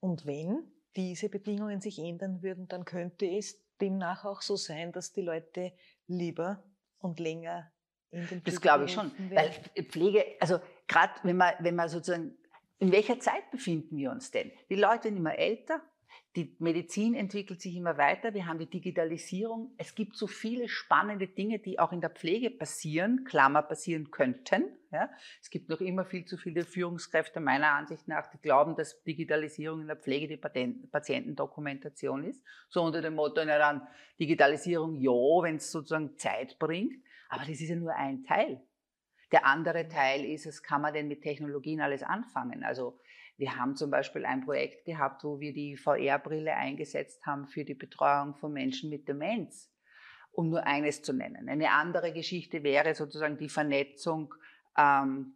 Und 0.00 0.26
wenn 0.26 0.72
diese 0.94 1.28
Bedingungen 1.28 1.80
sich 1.80 1.98
ändern 1.98 2.42
würden, 2.42 2.68
dann 2.68 2.84
könnte 2.84 3.26
es 3.26 3.60
demnach 3.80 4.24
auch 4.24 4.42
so 4.42 4.56
sein, 4.56 4.92
dass 4.92 5.12
die 5.12 5.22
Leute 5.22 5.72
lieber 6.06 6.62
und 6.98 7.20
länger 7.20 7.70
in 8.10 8.26
den 8.26 8.44
Das 8.44 8.60
glaube 8.60 8.84
ich 8.84 8.92
schon. 8.92 9.12
Weil 9.30 9.50
Pflege, 9.84 10.24
also 10.40 10.58
gerade 10.86 11.12
wenn 11.22 11.36
man, 11.36 11.54
wenn 11.60 11.74
man 11.74 11.88
sozusagen, 11.88 12.36
in 12.78 12.92
welcher 12.92 13.18
Zeit 13.20 13.50
befinden 13.50 13.96
wir 13.96 14.10
uns 14.10 14.30
denn? 14.30 14.52
Die 14.68 14.76
Leute 14.76 15.04
werden 15.04 15.16
immer 15.16 15.36
älter, 15.36 15.82
die 16.36 16.54
Medizin 16.58 17.14
entwickelt 17.14 17.62
sich 17.62 17.74
immer 17.76 17.96
weiter, 17.96 18.34
wir 18.34 18.46
haben 18.46 18.58
die 18.58 18.68
Digitalisierung. 18.68 19.72
Es 19.78 19.94
gibt 19.94 20.16
so 20.16 20.26
viele 20.26 20.68
spannende 20.68 21.26
Dinge, 21.28 21.58
die 21.58 21.78
auch 21.78 21.92
in 21.92 22.02
der 22.02 22.10
Pflege 22.10 22.50
passieren, 22.50 23.24
Klammer 23.24 23.62
passieren 23.62 24.10
könnten. 24.10 24.64
Ja. 24.92 25.08
Es 25.40 25.48
gibt 25.48 25.70
noch 25.70 25.80
immer 25.80 26.04
viel 26.04 26.26
zu 26.26 26.36
viele 26.36 26.64
Führungskräfte 26.64 27.40
meiner 27.40 27.72
Ansicht 27.72 28.06
nach, 28.06 28.26
die 28.30 28.38
glauben, 28.38 28.76
dass 28.76 29.02
Digitalisierung 29.04 29.80
in 29.80 29.86
der 29.86 29.96
Pflege 29.96 30.28
die 30.28 30.36
Patientendokumentation 30.36 32.24
ist. 32.24 32.42
So 32.68 32.82
unter 32.82 33.00
dem 33.00 33.14
Motto, 33.14 33.42
na 33.44 33.56
dann 33.56 33.88
Digitalisierung 34.20 34.94
ja, 34.96 35.10
wenn 35.10 35.56
es 35.56 35.70
sozusagen 35.72 36.18
Zeit 36.18 36.58
bringt. 36.58 37.02
Aber 37.30 37.46
das 37.46 37.60
ist 37.60 37.70
ja 37.70 37.76
nur 37.76 37.94
ein 37.94 38.24
Teil. 38.24 38.60
Der 39.32 39.46
andere 39.46 39.88
Teil 39.88 40.24
ist, 40.24 40.46
was 40.46 40.62
kann 40.62 40.82
man 40.82 40.94
denn 40.94 41.08
mit 41.08 41.22
Technologien 41.22 41.80
alles 41.80 42.02
anfangen? 42.02 42.62
Also 42.62 43.00
wir 43.38 43.56
haben 43.56 43.76
zum 43.76 43.90
Beispiel 43.90 44.24
ein 44.24 44.44
Projekt 44.44 44.84
gehabt, 44.84 45.22
wo 45.24 45.40
wir 45.40 45.52
die 45.52 45.76
VR-Brille 45.76 46.54
eingesetzt 46.54 47.24
haben 47.26 47.46
für 47.46 47.64
die 47.64 47.74
Betreuung 47.74 48.34
von 48.34 48.52
Menschen 48.52 48.88
mit 48.88 49.08
Demenz, 49.08 49.70
um 50.32 50.48
nur 50.48 50.66
eines 50.66 51.02
zu 51.02 51.12
nennen. 51.12 51.48
Eine 51.48 51.72
andere 51.72 52.12
Geschichte 52.12 52.62
wäre 52.62 52.94
sozusagen 52.94 53.36
die 53.36 53.50
Vernetzung 53.50 54.34
ähm, 54.78 55.34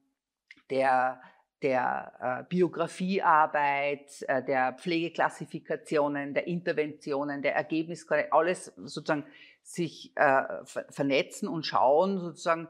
der, 0.70 1.20
der 1.62 2.12
äh, 2.20 2.48
Biografiearbeit, 2.48 4.22
äh, 4.28 4.42
der 4.44 4.72
Pflegeklassifikationen, 4.74 6.32
der 6.32 6.46
Interventionen, 6.46 7.42
der 7.42 7.54
Ergebnisse, 7.54 8.32
alles 8.32 8.72
sozusagen 8.76 9.26
sich 9.62 10.16
äh, 10.16 10.64
vernetzen 10.64 11.48
und 11.48 11.66
schauen, 11.66 12.18
sozusagen, 12.18 12.68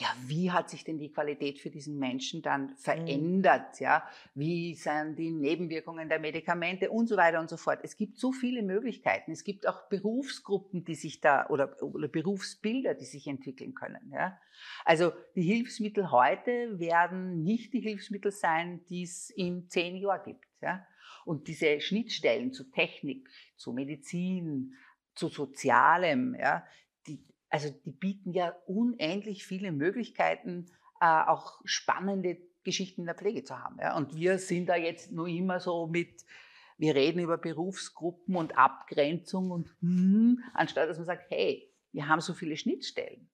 ja, 0.00 0.06
wie 0.26 0.52
hat 0.52 0.70
sich 0.70 0.84
denn 0.84 0.98
die 0.98 1.10
Qualität 1.10 1.58
für 1.58 1.70
diesen 1.70 1.98
Menschen 1.98 2.40
dann 2.40 2.66
mhm. 2.66 2.76
verändert? 2.76 3.80
Ja, 3.80 4.08
wie 4.34 4.74
sind 4.74 5.16
die 5.16 5.32
Nebenwirkungen 5.32 6.08
der 6.08 6.20
Medikamente 6.20 6.90
und 6.90 7.08
so 7.08 7.16
weiter 7.16 7.40
und 7.40 7.50
so 7.50 7.56
fort. 7.56 7.80
Es 7.82 7.96
gibt 7.96 8.16
so 8.16 8.30
viele 8.30 8.62
Möglichkeiten. 8.62 9.32
Es 9.32 9.42
gibt 9.42 9.66
auch 9.66 9.88
Berufsgruppen, 9.88 10.84
die 10.84 10.94
sich 10.94 11.20
da 11.20 11.48
oder, 11.48 11.82
oder 11.82 12.06
Berufsbilder, 12.06 12.94
die 12.94 13.06
sich 13.06 13.26
entwickeln 13.26 13.74
können. 13.74 14.12
Ja, 14.12 14.38
also 14.84 15.12
die 15.34 15.42
Hilfsmittel 15.42 16.12
heute 16.12 16.78
werden 16.78 17.42
nicht 17.42 17.72
die 17.72 17.80
Hilfsmittel 17.80 18.30
sein, 18.30 18.84
die 18.88 19.02
es 19.02 19.30
in 19.30 19.68
zehn 19.68 19.96
Jahren 19.96 20.22
gibt. 20.24 20.46
Ja, 20.60 20.86
und 21.24 21.48
diese 21.48 21.80
Schnittstellen 21.80 22.52
zu 22.52 22.70
Technik, 22.70 23.28
zu 23.56 23.72
Medizin, 23.72 24.74
zu 25.16 25.28
Sozialem, 25.28 26.36
ja, 26.38 26.64
die, 27.08 27.20
also 27.50 27.70
die 27.84 27.90
bieten 27.90 28.32
ja 28.32 28.54
unendlich 28.66 29.46
viele 29.46 29.72
Möglichkeiten, 29.72 30.66
äh, 31.00 31.06
auch 31.06 31.60
spannende 31.64 32.38
Geschichten 32.64 33.02
in 33.02 33.06
der 33.06 33.14
Pflege 33.14 33.44
zu 33.44 33.58
haben. 33.58 33.78
Ja? 33.80 33.96
Und 33.96 34.14
wir 34.14 34.38
sind 34.38 34.66
da 34.66 34.76
jetzt 34.76 35.12
nur 35.12 35.28
immer 35.28 35.60
so 35.60 35.86
mit, 35.86 36.24
wir 36.76 36.94
reden 36.94 37.20
über 37.20 37.38
Berufsgruppen 37.38 38.36
und 38.36 38.58
Abgrenzung 38.58 39.50
und 39.50 39.74
hm, 39.80 40.42
anstatt 40.52 40.88
dass 40.88 40.98
man 40.98 41.06
sagt, 41.06 41.30
hey, 41.30 41.72
wir 41.92 42.08
haben 42.08 42.20
so 42.20 42.34
viele 42.34 42.56
Schnittstellen. 42.56 43.30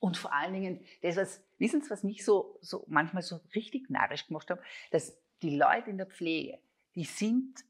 Und 0.00 0.16
vor 0.16 0.32
allen 0.32 0.54
Dingen, 0.54 0.84
das, 1.02 1.16
was, 1.16 1.44
wissen 1.58 1.82
Sie, 1.82 1.90
was 1.90 2.04
mich 2.04 2.24
so, 2.24 2.58
so 2.62 2.84
manchmal 2.88 3.22
so 3.22 3.40
richtig 3.54 3.90
narrisch 3.90 4.26
gemacht 4.28 4.48
hat, 4.48 4.60
dass 4.90 5.20
die 5.42 5.56
Leute 5.56 5.90
in 5.90 5.98
der 5.98 6.06
Pflege, 6.06 6.58
die 6.94 7.04
sind 7.04 7.60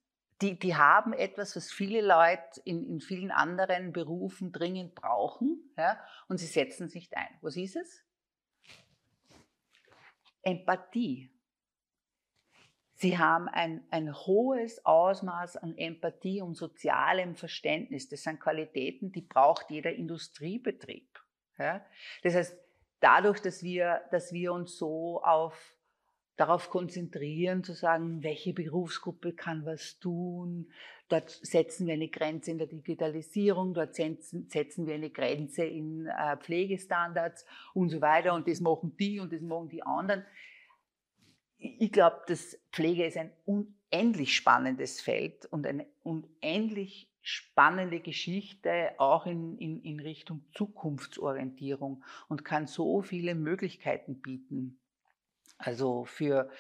die, 0.41 0.59
die 0.59 0.77
haben 0.77 1.13
etwas, 1.13 1.57
was 1.57 1.73
viele 1.73 2.01
Leute 2.01 2.61
in, 2.65 2.85
in 2.89 3.01
vielen 3.01 3.31
anderen 3.31 3.93
Berufen 3.93 4.53
dringend 4.53 4.95
brauchen, 4.95 5.73
ja, 5.77 5.99
und 6.29 6.39
sie 6.39 6.47
setzen 6.47 6.89
sich 6.89 7.15
ein. 7.17 7.39
Was 7.41 7.57
ist 7.57 7.77
es? 7.77 8.05
Empathie. 10.43 11.31
Sie 12.95 13.17
haben 13.17 13.49
ein, 13.49 13.87
ein 13.91 14.13
hohes 14.13 14.85
Ausmaß 14.85 15.57
an 15.59 15.77
Empathie 15.77 16.43
und 16.43 16.57
sozialem 16.57 17.37
Verständnis. 17.37 18.09
Das 18.09 18.25
sind 18.25 18.41
Qualitäten, 18.41 19.13
die 19.13 19.23
braucht 19.23 19.71
jeder 19.71 19.93
Industriebetrieb. 19.93 21.09
Ja? 21.59 21.85
Das 22.23 22.35
heißt, 22.35 22.59
dadurch, 22.99 23.41
dass 23.41 23.63
wir, 23.63 24.03
dass 24.11 24.33
wir 24.33 24.53
uns 24.53 24.77
so 24.77 25.23
auf 25.23 25.78
darauf 26.39 26.71
konzentrieren, 26.71 27.65
zu 27.65 27.75
sagen, 27.75 28.23
welche 28.23 28.55
Berufsgruppe 28.55 29.33
kann 29.33 29.67
was 29.67 29.99
tun. 29.99 30.71
Dort 31.09 31.31
setzen 31.31 31.87
wir 31.87 31.95
eine 31.95 32.09
Grenze 32.09 32.53
in 32.53 32.59
der 32.59 32.69
Digitalisierung, 32.69 33.75
dort 33.75 33.97
setzen, 33.97 34.47
wir 34.87 34.95
eine 34.95 35.11
Grenze 35.11 35.65
in 35.65 36.07
äh, 36.07 36.37
Pflegestandards 36.37 37.45
und 37.75 37.91
so 37.91 38.01
weiter. 38.01 38.35
Und 38.35 38.47
das 38.47 38.61
machen 38.61 38.97
die 38.97 39.19
und 39.19 39.33
das 39.33 39.41
machen 39.43 39.69
die 39.69 39.83
anderen. 39.83 40.25
Ich 41.57 41.91
glaube, 41.91 42.23
dass 42.29 42.57
Pflege 42.73 43.05
ist 43.05 43.17
ein 43.17 43.33
unendlich 43.45 44.37
spannendes 44.37 45.01
Feld 45.01 45.45
und 45.47 45.67
eine 45.67 45.87
unendlich 46.05 47.11
spannende 47.21 47.99
Geschichte, 47.99 48.93
auch 48.99 49.27
in, 49.27 49.59
in, 49.59 49.83
in 49.83 49.99
Richtung 49.99 50.45
Zukunftsorientierung 50.55 52.05
und 52.29 52.45
kann 52.45 52.69
so 52.69 53.03
viele 53.03 53.35
Möglichkeiten 53.35 54.21
bieten. 54.21 54.79
Also 55.59 56.05
für, 56.05 56.51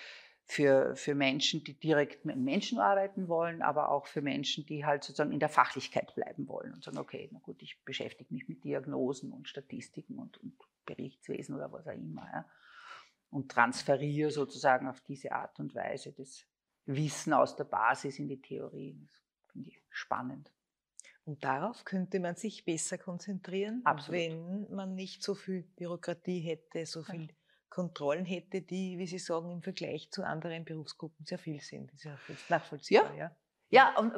für, 0.44 0.96
für 0.96 1.14
Menschen, 1.14 1.62
die 1.62 1.78
direkt 1.78 2.24
mit 2.24 2.36
Menschen 2.36 2.78
arbeiten 2.78 3.28
wollen, 3.28 3.62
aber 3.62 3.90
auch 3.90 4.06
für 4.06 4.22
Menschen, 4.22 4.66
die 4.66 4.84
halt 4.84 5.04
sozusagen 5.04 5.32
in 5.32 5.40
der 5.40 5.48
Fachlichkeit 5.48 6.14
bleiben 6.14 6.48
wollen 6.48 6.74
und 6.74 6.82
sagen, 6.82 6.98
okay, 6.98 7.28
na 7.32 7.38
gut, 7.38 7.62
ich 7.62 7.82
beschäftige 7.84 8.32
mich 8.34 8.48
mit 8.48 8.64
Diagnosen 8.64 9.32
und 9.32 9.48
Statistiken 9.48 10.18
und, 10.18 10.38
und 10.38 10.54
Berichtswesen 10.84 11.54
oder 11.54 11.70
was 11.70 11.86
auch 11.86 11.92
immer. 11.92 12.26
Ja. 12.32 12.44
und 13.30 13.50
transferiere 13.50 14.30
sozusagen 14.30 14.88
auf 14.88 15.00
diese 15.02 15.32
Art 15.32 15.60
und 15.60 15.74
Weise 15.74 16.12
das 16.12 16.46
Wissen 16.86 17.34
aus 17.34 17.54
der 17.56 17.64
Basis 17.64 18.18
in 18.18 18.28
die 18.28 18.40
Theorie. 18.40 18.98
Das 19.00 19.22
finde 19.52 19.68
ich 19.68 19.82
spannend. 19.90 20.50
Und 21.24 21.44
darauf 21.44 21.84
könnte 21.84 22.20
man 22.20 22.36
sich 22.36 22.64
besser 22.64 22.96
konzentrieren, 22.96 23.82
Absolut. 23.84 24.18
wenn 24.18 24.74
man 24.74 24.94
nicht 24.94 25.22
so 25.22 25.34
viel 25.34 25.62
Bürokratie 25.62 26.40
hätte, 26.40 26.86
so 26.86 27.02
viel 27.02 27.26
ja. 27.26 27.34
Kontrollen 27.70 28.24
hätte, 28.24 28.60
die, 28.62 28.98
wie 28.98 29.06
Sie 29.06 29.18
sagen, 29.18 29.50
im 29.50 29.62
Vergleich 29.62 30.10
zu 30.10 30.24
anderen 30.24 30.64
Berufsgruppen 30.64 31.24
sehr 31.24 31.38
viel 31.38 31.60
sind. 31.60 31.90
Das 31.92 32.00
ist 32.00 32.04
ja 32.04 32.18
nachvollziehbar. 32.48 33.14
Ja, 33.14 33.30
ja. 33.70 33.92
ja 33.94 33.98
und 33.98 34.12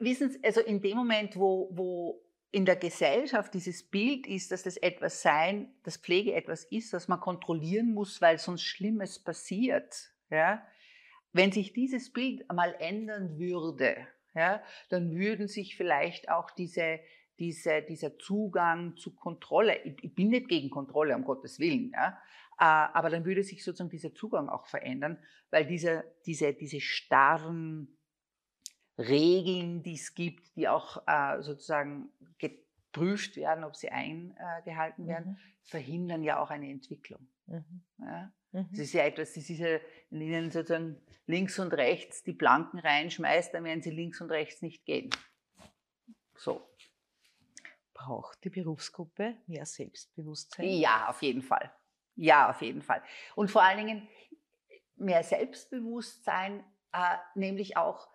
wissen 0.00 0.30
Sie, 0.30 0.44
also 0.44 0.60
in 0.60 0.80
dem 0.80 0.96
Moment, 0.96 1.36
wo, 1.36 1.68
wo 1.72 2.22
in 2.52 2.66
der 2.66 2.76
Gesellschaft 2.76 3.54
dieses 3.54 3.82
Bild 3.82 4.26
ist, 4.26 4.52
dass 4.52 4.62
das 4.62 4.76
etwas 4.76 5.22
sein, 5.22 5.72
dass 5.84 5.96
Pflege 5.96 6.34
etwas 6.34 6.64
ist, 6.64 6.92
was 6.92 7.08
man 7.08 7.18
kontrollieren 7.18 7.94
muss, 7.94 8.20
weil 8.20 8.38
sonst 8.38 8.62
Schlimmes 8.62 9.18
passiert, 9.18 10.12
ja, 10.30 10.62
wenn 11.32 11.50
sich 11.50 11.72
dieses 11.72 12.12
Bild 12.12 12.48
einmal 12.50 12.74
ändern 12.78 13.38
würde, 13.38 14.06
ja, 14.34 14.62
dann 14.90 15.14
würden 15.16 15.48
sich 15.48 15.76
vielleicht 15.76 16.28
auch 16.28 16.50
diese, 16.50 17.00
diese, 17.38 17.82
dieser 17.82 18.18
Zugang 18.18 18.96
zu 18.96 19.14
Kontrolle, 19.14 19.82
ich, 19.82 20.04
ich 20.04 20.14
bin 20.14 20.28
nicht 20.28 20.48
gegen 20.48 20.68
Kontrolle, 20.68 21.16
um 21.16 21.24
Gottes 21.24 21.58
Willen, 21.58 21.90
ja, 21.94 22.18
aber 22.56 23.10
dann 23.10 23.24
würde 23.24 23.42
sich 23.42 23.64
sozusagen 23.64 23.90
dieser 23.90 24.14
Zugang 24.14 24.48
auch 24.48 24.66
verändern, 24.66 25.18
weil 25.50 25.66
diese, 25.66 26.04
diese, 26.26 26.54
diese 26.54 26.80
starren 26.80 27.98
Regeln, 28.98 29.82
die 29.82 29.94
es 29.94 30.14
gibt, 30.14 30.54
die 30.56 30.68
auch 30.68 31.02
äh, 31.06 31.42
sozusagen 31.42 32.10
geprüft 32.38 33.36
werden, 33.36 33.64
ob 33.64 33.74
sie 33.74 33.90
eingehalten 33.90 35.06
werden, 35.06 35.32
mhm. 35.32 35.38
verhindern 35.62 36.22
ja 36.22 36.40
auch 36.40 36.50
eine 36.50 36.70
Entwicklung. 36.70 37.26
Mhm. 37.46 37.82
Ja? 37.98 38.32
Mhm. 38.52 38.68
Das 38.70 38.80
ist 38.80 38.92
ja 38.92 39.04
etwas, 39.04 39.32
das 39.32 39.48
ist 39.48 39.58
ja, 39.58 39.78
wenn 40.10 40.20
Ihnen 40.20 40.50
sozusagen 40.50 41.00
links 41.26 41.58
und 41.58 41.72
rechts 41.72 42.22
die 42.22 42.34
Planken 42.34 42.78
reinschmeißt, 42.78 43.54
dann 43.54 43.64
werden 43.64 43.82
Sie 43.82 43.90
links 43.90 44.20
und 44.20 44.30
rechts 44.30 44.62
nicht 44.62 44.84
gehen. 44.84 45.10
So. 46.36 46.68
Braucht 47.94 48.44
die 48.44 48.50
Berufsgruppe 48.50 49.36
mehr 49.46 49.64
Selbstbewusstsein? 49.64 50.68
Ja, 50.68 51.08
auf 51.08 51.22
jeden 51.22 51.42
Fall. 51.42 51.72
Ja, 52.16 52.50
auf 52.50 52.62
jeden 52.62 52.82
Fall. 52.82 53.02
Und 53.34 53.50
vor 53.50 53.62
allen 53.62 53.78
Dingen 53.78 54.08
mehr 54.96 55.22
Selbstbewusstsein, 55.22 56.64
äh, 56.92 57.16
nämlich 57.34 57.76
auch, 57.76 58.08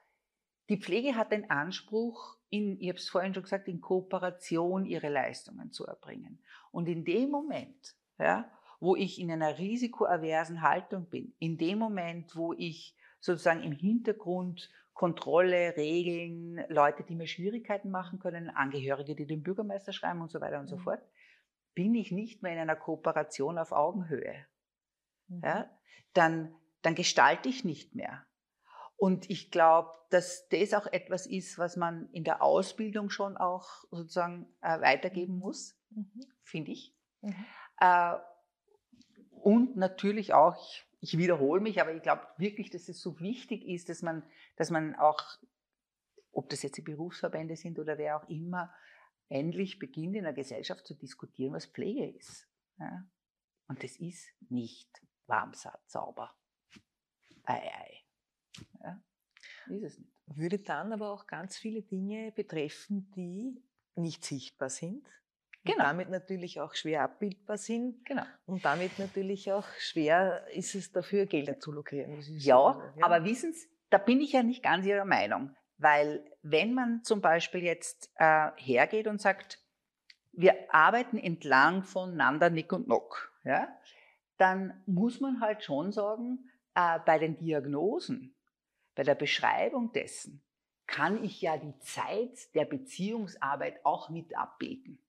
die 0.70 0.78
Pflege 0.78 1.16
hat 1.16 1.32
den 1.32 1.50
Anspruch, 1.50 2.38
in, 2.50 2.80
ich 2.80 2.90
habe 2.90 3.00
es 3.00 3.10
vorhin 3.10 3.34
schon 3.34 3.44
gesagt, 3.44 3.68
in 3.68 3.82
Kooperation 3.82 4.86
ihre 4.86 5.10
Leistungen 5.10 5.72
zu 5.72 5.86
erbringen. 5.86 6.40
Und 6.72 6.88
in 6.88 7.06
dem 7.06 7.30
Moment, 7.30 7.96
ja, 8.20 8.50
wo 8.80 8.96
ich 8.96 9.20
in 9.20 9.32
einer 9.32 9.58
risikoaversen 9.58 10.62
Haltung 10.62 11.10
bin, 11.10 11.34
in 11.40 11.58
dem 11.58 11.80
Moment, 11.80 12.36
wo 12.36 12.54
ich 12.54 12.96
sozusagen 13.20 13.64
im 13.64 13.72
Hintergrund 13.72 14.70
Kontrolle, 14.94 15.76
Regeln, 15.78 16.64
Leute, 16.70 17.04
die 17.04 17.16
mir 17.16 17.28
Schwierigkeiten 17.28 17.92
machen 17.92 18.18
können, 18.20 18.50
Angehörige, 18.50 19.16
die 19.16 19.28
den 19.28 19.44
Bürgermeister 19.44 19.94
schreiben 19.94 20.22
und 20.22 20.32
so 20.32 20.42
weiter 20.42 20.60
und 20.60 20.66
mhm. 20.66 20.70
so 20.70 20.78
fort, 20.78 21.02
bin 21.78 21.94
ich 21.94 22.12
nicht 22.12 22.42
mehr 22.42 22.54
in 22.54 22.58
einer 22.58 22.76
Kooperation 22.76 23.60
auf 23.60 23.72
Augenhöhe. 23.72 24.48
Mhm. 25.28 25.42
Ja, 25.44 25.70
dann, 26.14 26.56
dann 26.82 26.96
gestalte 26.96 27.50
ich 27.50 27.64
nicht 27.64 27.94
mehr. 27.94 28.26
Und 28.96 29.30
ich 29.30 29.52
glaube, 29.52 29.92
dass 30.10 30.50
das 30.50 30.74
auch 30.74 30.88
etwas 30.88 31.28
ist, 31.28 31.60
was 31.60 31.78
man 31.78 32.10
in 32.14 32.24
der 32.24 32.42
Ausbildung 32.42 33.12
schon 33.12 33.38
auch 33.38 33.84
sozusagen 33.92 34.48
äh, 34.62 34.82
weitergeben 34.82 35.36
mhm. 35.36 35.40
muss, 35.40 35.80
mhm. 35.92 36.26
finde 36.42 36.72
ich. 36.72 36.96
Mhm. 37.22 37.46
Äh, 37.80 38.16
und 39.44 39.78
natürlich 39.78 40.34
auch, 40.34 40.56
ich, 40.56 40.84
ich 41.00 41.20
wiederhole 41.20 41.62
mich, 41.62 41.80
aber 41.80 41.94
ich 41.94 42.02
glaube 42.02 42.26
wirklich, 42.38 42.72
dass 42.72 42.90
es 42.90 43.00
so 43.00 43.20
wichtig 43.20 43.64
ist, 43.68 43.90
dass 43.90 44.02
man, 44.02 44.24
dass 44.56 44.72
man 44.72 44.96
auch, 44.96 45.22
ob 46.32 46.50
das 46.50 46.64
jetzt 46.64 46.78
die 46.78 46.82
Berufsverbände 46.82 47.56
sind 47.56 47.78
oder 47.78 48.00
wer 48.00 48.18
auch 48.18 48.28
immer, 48.30 48.74
endlich 49.30 49.80
beginnt 49.80 50.16
in 50.16 50.24
der 50.24 50.34
Gesellschaft 50.34 50.86
zu 50.86 50.96
diskutieren, 50.96 51.54
was 51.54 51.66
Pflege 51.66 52.10
ist. 52.10 52.48
Ja? 52.80 53.06
Und 53.68 53.84
das 53.84 53.98
ist 53.98 54.34
nicht 54.50 54.90
Warmsaat 55.28 55.82
sauber. 55.90 56.36
Ei, 57.44 57.72
ei. 57.72 58.04
Ja? 58.82 59.04
Ist 59.68 59.84
es 59.84 60.00
nicht. 60.00 60.14
Würde 60.28 60.60
dann 60.60 60.92
aber 60.92 61.12
auch 61.12 61.28
ganz 61.28 61.58
viele 61.58 61.82
Dinge 61.82 62.32
betreffen, 62.34 63.12
die 63.16 63.64
nicht 63.96 64.26
sichtbar 64.26 64.70
sind, 64.70 65.08
Genau. 65.68 65.80
Und 65.80 65.90
damit 65.90 66.10
natürlich 66.10 66.62
auch 66.62 66.74
schwer 66.74 67.04
abbildbar 67.04 67.58
sind. 67.58 68.06
Genau. 68.06 68.24
Und 68.46 68.64
damit 68.64 68.98
natürlich 69.00 69.52
auch 69.52 69.68
schwer 69.80 70.46
ist 70.54 70.76
es 70.76 70.92
dafür, 70.92 71.26
Gelder 71.26 71.60
zu 71.60 71.72
lukrieren. 71.72 72.22
Ja, 72.38 72.74
so, 72.74 73.00
ja, 73.00 73.06
aber 73.06 73.24
wissen 73.26 73.54
Sie, 73.54 73.68
da 73.90 73.98
bin 73.98 74.22
ich 74.22 74.32
ja 74.34 74.44
nicht 74.44 74.64
ganz 74.64 74.86
Ihrer 74.86 75.06
Meinung. 75.06 75.56
Weil 75.78 76.24
wenn 76.42 76.74
man 76.74 77.04
zum 77.04 77.22
Beispiel 77.22 77.64
jetzt 77.64 78.12
äh, 78.16 78.50
hergeht 78.56 79.08
und 79.08 79.22
sagt, 79.22 79.60
wir 80.32 80.74
arbeiten 80.74 81.18
entlang 81.18 81.84
von 81.84 82.16
Nanda, 82.16 82.50
Nick 82.50 82.74
und 82.74 82.88
Nock, 82.88 83.32
ja, 83.44 83.68
dann 84.38 84.82
muss 84.86 85.20
man 85.20 85.42
halt 85.42 85.64
schon 85.64 85.92
sagen, 85.92 86.50
äh, 86.76 87.00
bei 87.06 87.20
den 87.20 87.38
Diagnosen, 87.38 88.36
bei 88.96 89.04
der 89.04 89.16
Beschreibung 89.16 89.92
dessen, 89.94 90.42
kann 90.86 91.24
ich 91.24 91.42
ja 91.42 91.58
die 91.58 91.78
Zeit 91.80 92.54
der 92.56 92.66
Beziehungsarbeit 92.66 93.86
auch 93.86 94.10
mit 94.10 94.36
abbilden. 94.38 95.00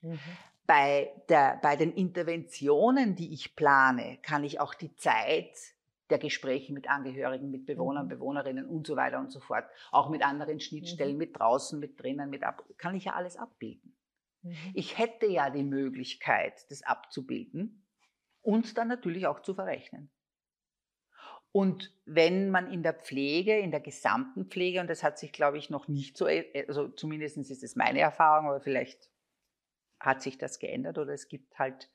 Mhm. 0.00 0.18
Bei, 0.66 1.12
der, 1.28 1.58
bei 1.62 1.76
den 1.76 1.92
Interventionen, 1.92 3.16
die 3.16 3.34
ich 3.34 3.56
plane, 3.56 4.18
kann 4.22 4.44
ich 4.44 4.60
auch 4.60 4.74
die 4.74 4.94
Zeit 4.96 5.73
der 6.14 6.20
Gespräche 6.20 6.72
mit 6.72 6.88
Angehörigen, 6.88 7.50
mit 7.50 7.66
Bewohnern, 7.66 8.04
mhm. 8.04 8.10
Bewohnerinnen 8.10 8.66
und 8.66 8.86
so 8.86 8.94
weiter 8.94 9.18
und 9.18 9.32
so 9.32 9.40
fort, 9.40 9.64
auch 9.90 10.10
mit 10.10 10.24
anderen 10.24 10.60
Schnittstellen, 10.60 11.14
mhm. 11.14 11.18
mit 11.18 11.36
draußen, 11.36 11.80
mit 11.80 12.00
drinnen, 12.00 12.30
mit 12.30 12.44
ab, 12.44 12.64
kann 12.78 12.94
ich 12.94 13.06
ja 13.06 13.14
alles 13.14 13.36
abbilden. 13.36 13.96
Mhm. 14.42 14.54
Ich 14.74 14.96
hätte 14.96 15.26
ja 15.26 15.50
die 15.50 15.64
Möglichkeit, 15.64 16.70
das 16.70 16.82
abzubilden 16.82 17.84
und 18.42 18.78
dann 18.78 18.86
natürlich 18.86 19.26
auch 19.26 19.40
zu 19.40 19.54
verrechnen. 19.54 20.08
Und 21.50 21.92
wenn 22.04 22.50
man 22.50 22.70
in 22.70 22.84
der 22.84 22.94
Pflege, 22.94 23.58
in 23.58 23.72
der 23.72 23.80
gesamten 23.80 24.46
Pflege, 24.46 24.80
und 24.80 24.88
das 24.88 25.02
hat 25.02 25.18
sich, 25.18 25.32
glaube 25.32 25.58
ich, 25.58 25.68
noch 25.68 25.88
nicht 25.88 26.16
so, 26.16 26.26
also 26.26 26.88
zumindest 26.88 27.38
ist 27.38 27.64
es 27.64 27.74
meine 27.74 27.98
Erfahrung, 27.98 28.46
aber 28.46 28.60
vielleicht 28.60 29.10
hat 29.98 30.22
sich 30.22 30.38
das 30.38 30.60
geändert 30.60 30.96
oder 30.96 31.12
es 31.12 31.26
gibt 31.26 31.58
halt, 31.58 31.90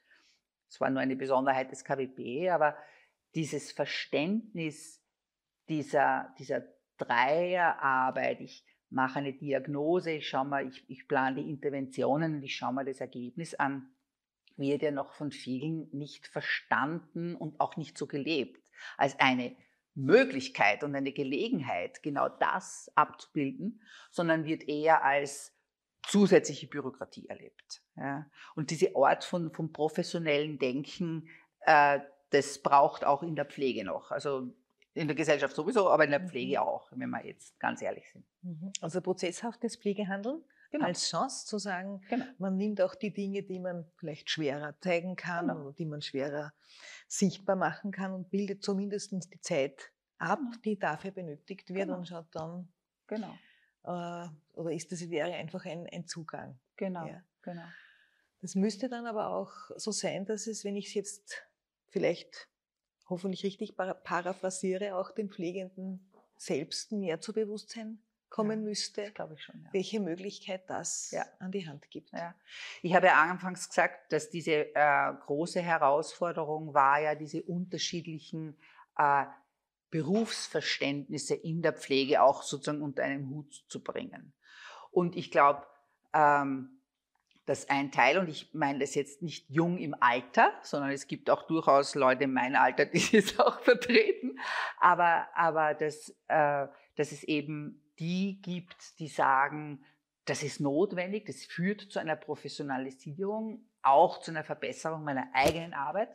es 0.67 0.81
war 0.81 0.89
nur 0.89 0.99
eine 0.99 1.15
Besonderheit 1.15 1.71
des 1.71 1.85
KWB, 1.85 2.49
aber 2.49 2.75
dieses 3.35 3.71
Verständnis 3.71 5.03
dieser, 5.69 6.33
dieser 6.39 6.63
Dreierarbeit, 6.97 8.41
ich 8.41 8.65
mache 8.89 9.19
eine 9.19 9.33
Diagnose, 9.33 10.11
ich 10.13 10.27
schaue 10.27 10.45
mal, 10.45 10.67
ich, 10.67 10.89
ich 10.89 11.07
plane 11.07 11.43
die 11.43 11.49
Interventionen 11.49 12.35
und 12.35 12.43
ich 12.43 12.55
schaue 12.55 12.73
mal 12.73 12.85
das 12.85 12.99
Ergebnis 12.99 13.53
an, 13.53 13.91
wird 14.57 14.81
ja 14.81 14.91
noch 14.91 15.13
von 15.13 15.31
vielen 15.31 15.89
nicht 15.91 16.27
verstanden 16.27 17.35
und 17.35 17.59
auch 17.59 17.77
nicht 17.77 17.97
so 17.97 18.07
gelebt 18.07 18.61
als 18.97 19.17
eine 19.19 19.55
Möglichkeit 19.95 20.83
und 20.83 20.95
eine 20.95 21.11
Gelegenheit, 21.11 22.03
genau 22.03 22.29
das 22.29 22.91
abzubilden, 22.95 23.81
sondern 24.11 24.45
wird 24.45 24.67
eher 24.67 25.03
als 25.03 25.55
zusätzliche 26.07 26.67
Bürokratie 26.67 27.27
erlebt. 27.27 27.83
Ja. 27.95 28.29
Und 28.55 28.71
diese 28.71 28.95
Art 28.95 29.23
von, 29.23 29.51
von 29.53 29.71
professionellen 29.71 30.57
Denken, 30.57 31.29
äh, 31.61 31.99
das 32.29 32.59
braucht 32.59 33.03
auch 33.03 33.23
in 33.23 33.35
der 33.35 33.45
Pflege 33.45 33.83
noch. 33.83 34.11
Also 34.11 34.53
in 34.93 35.07
der 35.07 35.15
Gesellschaft 35.15 35.55
sowieso, 35.55 35.89
aber 35.89 36.03
in 36.03 36.11
der 36.11 36.27
Pflege 36.27 36.57
mhm. 36.59 36.63
auch, 36.63 36.91
wenn 36.91 37.09
wir 37.09 37.25
jetzt 37.25 37.59
ganz 37.59 37.81
ehrlich 37.81 38.11
sind. 38.11 38.25
Mhm. 38.41 38.71
Also 38.81 39.01
prozesshaftes 39.01 39.77
Pflegehandeln 39.77 40.43
genau. 40.71 40.85
als 40.85 41.09
Chance 41.09 41.45
zu 41.45 41.57
sagen, 41.57 42.01
genau. 42.09 42.25
man 42.37 42.57
nimmt 42.57 42.81
auch 42.81 42.95
die 42.95 43.13
Dinge, 43.13 43.43
die 43.43 43.59
man 43.59 43.85
vielleicht 43.97 44.29
schwerer 44.29 44.75
zeigen 44.81 45.15
kann 45.15 45.47
genau. 45.47 45.61
oder 45.61 45.73
die 45.73 45.85
man 45.85 46.01
schwerer 46.01 46.53
sichtbar 47.07 47.55
machen 47.55 47.91
kann 47.91 48.13
und 48.13 48.29
bildet 48.29 48.63
zumindest 48.63 49.11
die 49.11 49.41
Zeit 49.41 49.91
ab, 50.17 50.39
genau. 50.39 50.61
die 50.63 50.79
dafür 50.79 51.11
benötigt 51.11 51.69
wird 51.69 51.87
genau. 51.87 51.97
und 51.97 52.07
schaut 52.07 52.27
dann, 52.31 52.67
genau. 53.07 53.33
Äh, 53.83 54.27
oder 54.53 54.71
ist 54.71 54.91
das 54.91 55.09
wäre 55.09 55.33
einfach 55.33 55.65
ein, 55.65 55.87
ein 55.91 56.05
Zugang. 56.05 56.59
Genau, 56.75 57.05
ja. 57.05 57.23
genau. 57.41 57.65
Das 58.41 58.55
müsste 58.55 58.87
dann 58.87 59.05
aber 59.05 59.31
auch 59.31 59.51
so 59.75 59.91
sein, 59.91 60.25
dass 60.25 60.47
es, 60.47 60.63
wenn 60.63 60.75
ich 60.75 60.87
es 60.87 60.93
jetzt 60.93 61.48
vielleicht 61.89 62.47
hoffentlich 63.07 63.43
richtig 63.43 63.75
paraphrasiere, 63.75 64.95
auch 64.95 65.11
den 65.11 65.29
Pflegenden 65.29 66.11
selbst 66.37 66.91
mehr 66.91 67.19
zu 67.19 67.33
Bewusstsein 67.33 68.01
kommen 68.29 68.59
ja, 68.59 68.65
müsste, 68.65 69.11
glaube 69.11 69.33
ich 69.33 69.43
schon, 69.43 69.61
ja. 69.63 69.69
welche 69.73 69.99
Möglichkeit 69.99 70.69
das 70.69 71.11
ja. 71.11 71.25
an 71.39 71.51
die 71.51 71.67
Hand 71.67 71.89
gibt. 71.89 72.11
Ich 72.81 72.93
habe 72.93 73.07
ja 73.07 73.21
anfangs 73.21 73.67
gesagt, 73.67 74.13
dass 74.13 74.29
diese 74.29 74.73
äh, 74.75 75.13
große 75.25 75.61
Herausforderung 75.61 76.73
war 76.73 76.99
ja 77.01 77.15
diese 77.15 77.41
unterschiedlichen 77.43 78.57
äh, 78.97 79.25
Berufsverständnisse 79.89 81.33
in 81.33 81.61
der 81.61 81.73
Pflege 81.73 82.21
auch 82.21 82.43
sozusagen 82.43 82.83
unter 82.83 83.03
einen 83.03 83.29
Hut 83.29 83.65
zu 83.67 83.83
bringen. 83.83 84.33
Und 84.91 85.15
ich 85.15 85.31
glaube, 85.31 85.65
ähm, 86.13 86.78
dass 87.49 87.67
ein 87.67 87.91
Teil, 87.91 88.19
und 88.19 88.29
ich 88.29 88.53
meine 88.53 88.77
das 88.77 88.93
jetzt 88.93 89.23
nicht 89.23 89.49
jung 89.49 89.79
im 89.79 89.95
Alter, 89.99 90.53
sondern 90.61 90.91
es 90.91 91.07
gibt 91.07 91.31
auch 91.31 91.47
durchaus 91.47 91.95
Leute 91.95 92.25
in 92.25 92.33
meinem 92.33 92.57
Alter, 92.61 92.85
die 92.85 92.99
es 93.17 93.39
auch 93.39 93.59
vertreten, 93.61 94.39
aber, 94.79 95.27
aber 95.33 95.73
dass, 95.73 96.09
äh, 96.27 96.67
dass 96.95 97.11
es 97.11 97.23
eben 97.23 97.81
die 97.97 98.39
gibt, 98.43 98.99
die 98.99 99.07
sagen, 99.07 99.83
das 100.25 100.43
ist 100.43 100.59
notwendig, 100.59 101.25
das 101.25 101.43
führt 101.43 101.81
zu 101.81 101.97
einer 101.97 102.15
Professionalisierung, 102.15 103.67
auch 103.81 104.21
zu 104.21 104.29
einer 104.29 104.43
Verbesserung 104.43 105.03
meiner 105.03 105.27
eigenen 105.33 105.73
Arbeit. 105.73 106.09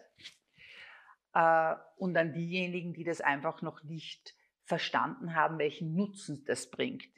Äh, 1.35 1.75
und 1.97 2.15
dann 2.15 2.33
diejenigen, 2.33 2.93
die 2.93 3.03
das 3.03 3.21
einfach 3.21 3.61
noch 3.61 3.83
nicht 3.83 4.37
verstanden 4.63 5.35
haben, 5.35 5.59
welchen 5.59 5.97
Nutzen 5.97 6.45
das 6.47 6.71
bringt. 6.71 7.09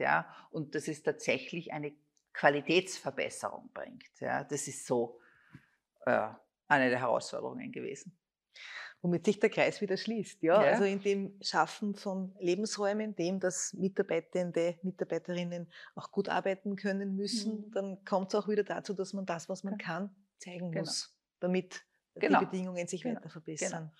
Und 0.50 0.74
dass 0.74 0.88
es 0.88 1.02
tatsächlich 1.02 1.74
eine 1.74 1.92
Qualitätsverbesserung 2.36 3.70
bringt. 3.72 4.04
Ja? 4.20 4.44
Das 4.44 4.68
ist 4.68 4.86
so 4.86 5.18
äh, 6.04 6.28
eine 6.68 6.90
der 6.90 7.00
Herausforderungen 7.00 7.72
gewesen. 7.72 8.16
Womit 9.02 9.24
sich 9.24 9.38
der 9.38 9.50
Kreis 9.50 9.80
wieder 9.80 9.96
schließt. 9.96 10.42
Ja? 10.42 10.62
ja? 10.62 10.72
Also 10.72 10.84
in 10.84 11.00
dem 11.00 11.38
Schaffen 11.40 11.94
von 11.94 12.34
Lebensräumen, 12.38 13.14
dem, 13.16 13.40
dass 13.40 13.72
Mitarbeitende, 13.72 14.78
Mitarbeiterinnen 14.82 15.70
auch 15.94 16.10
gut 16.10 16.28
arbeiten 16.28 16.76
können 16.76 17.16
müssen, 17.16 17.66
mhm. 17.68 17.72
dann 17.72 18.04
kommt 18.04 18.28
es 18.28 18.34
auch 18.34 18.48
wieder 18.48 18.64
dazu, 18.64 18.92
dass 18.92 19.12
man 19.12 19.24
das, 19.24 19.48
was 19.48 19.64
man 19.64 19.78
kann, 19.78 20.14
zeigen 20.38 20.72
genau. 20.72 20.80
muss, 20.80 21.16
damit 21.40 21.84
genau. 22.16 22.40
die 22.40 22.46
Bedingungen 22.46 22.86
sich 22.86 23.02
genau. 23.02 23.16
weiter 23.16 23.30
verbessern. 23.30 23.90
Genau. 23.90 23.92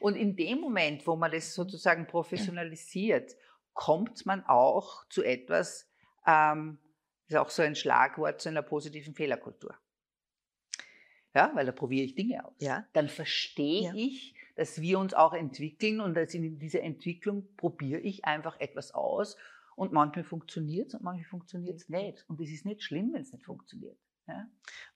Und 0.00 0.16
in 0.16 0.34
dem 0.34 0.60
Moment, 0.60 1.06
wo 1.06 1.14
man 1.16 1.30
das 1.30 1.54
sozusagen 1.54 2.06
professionalisiert, 2.06 3.36
kommt 3.74 4.24
man 4.26 4.44
auch 4.46 5.06
zu 5.08 5.22
etwas, 5.22 5.88
ähm, 6.26 6.78
ist 7.32 7.38
auch 7.38 7.50
so 7.50 7.62
ein 7.62 7.74
Schlagwort 7.74 8.40
zu 8.40 8.48
einer 8.48 8.62
positiven 8.62 9.14
Fehlerkultur. 9.14 9.74
Ja, 11.34 11.50
weil 11.54 11.64
da 11.64 11.72
probiere 11.72 12.04
ich 12.04 12.14
Dinge 12.14 12.44
aus. 12.44 12.54
Ja. 12.58 12.86
Dann 12.92 13.08
verstehe 13.08 13.84
ja. 13.84 13.94
ich, 13.94 14.34
dass 14.54 14.80
wir 14.80 14.98
uns 14.98 15.14
auch 15.14 15.32
entwickeln 15.32 16.00
und 16.00 16.14
dass 16.14 16.34
in 16.34 16.58
dieser 16.58 16.82
Entwicklung 16.82 17.48
probiere 17.56 18.00
ich 18.00 18.24
einfach 18.24 18.60
etwas 18.60 18.92
aus 18.92 19.36
und 19.74 19.92
manchmal 19.92 20.24
funktioniert 20.24 20.88
es 20.88 20.94
und 20.94 21.02
manchmal 21.02 21.24
funktioniert 21.24 21.76
es 21.76 21.88
nicht. 21.88 22.24
Und 22.28 22.40
es 22.40 22.50
ist 22.50 22.66
nicht 22.66 22.82
schlimm, 22.82 23.12
wenn 23.14 23.22
es 23.22 23.32
nicht 23.32 23.44
funktioniert. 23.44 23.98
Ja? 24.28 24.46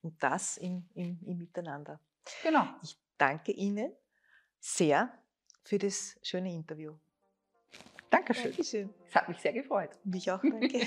Und 0.03 0.23
das 0.23 0.59
im, 0.59 0.89
im, 0.95 1.19
im 1.25 1.39
Miteinander. 1.39 2.01
Genau. 2.43 2.67
Ich 2.83 2.99
danke 3.17 3.53
Ihnen 3.53 3.93
sehr 4.61 5.13
für 5.65 5.79
das 5.79 6.19
schöne 6.23 6.53
Interview. 6.53 6.97
Dankeschön. 8.11 8.51
Dankeschön. 8.51 8.95
Es 9.09 9.15
hat 9.15 9.29
mich 9.29 9.39
sehr 9.39 9.53
gefreut. 9.53 9.91
Mich 10.05 10.31
auch, 10.31 10.43
danke. 10.43 10.87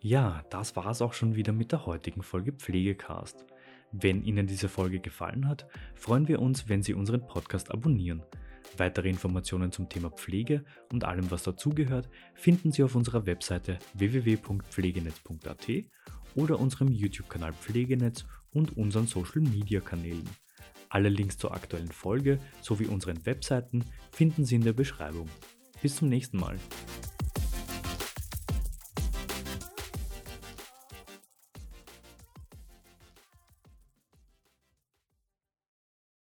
Ja, 0.00 0.42
das 0.50 0.76
war 0.76 0.86
es 0.86 1.02
auch 1.02 1.12
schon 1.12 1.34
wieder 1.34 1.52
mit 1.52 1.72
der 1.72 1.86
heutigen 1.86 2.22
Folge 2.22 2.52
Pflegecast. 2.52 3.44
Wenn 3.92 4.22
Ihnen 4.24 4.46
diese 4.46 4.68
Folge 4.68 5.00
gefallen 5.00 5.48
hat, 5.48 5.66
freuen 5.94 6.28
wir 6.28 6.40
uns, 6.40 6.68
wenn 6.68 6.82
Sie 6.82 6.94
unseren 6.94 7.26
Podcast 7.26 7.70
abonnieren. 7.70 8.22
Weitere 8.76 9.08
Informationen 9.08 9.72
zum 9.72 9.88
Thema 9.88 10.10
Pflege 10.10 10.64
und 10.92 11.04
allem, 11.04 11.30
was 11.30 11.42
dazugehört, 11.42 12.08
finden 12.34 12.72
Sie 12.72 12.82
auf 12.82 12.94
unserer 12.94 13.26
Webseite 13.26 13.78
www.pflegenetz.at 13.94 15.68
oder 16.36 16.60
unserem 16.60 16.88
YouTube-Kanal 16.88 17.52
Pflegenetz 17.52 18.24
und 18.52 18.76
unseren 18.76 19.06
Social-Media-Kanälen. 19.06 20.28
Alle 20.88 21.08
Links 21.08 21.36
zur 21.36 21.52
aktuellen 21.52 21.92
Folge 21.92 22.38
sowie 22.62 22.86
unseren 22.86 23.24
Webseiten 23.26 23.84
finden 24.12 24.44
Sie 24.44 24.56
in 24.56 24.64
der 24.64 24.72
Beschreibung. 24.72 25.28
Bis 25.82 25.96
zum 25.96 26.08
nächsten 26.08 26.38
Mal. 26.38 26.56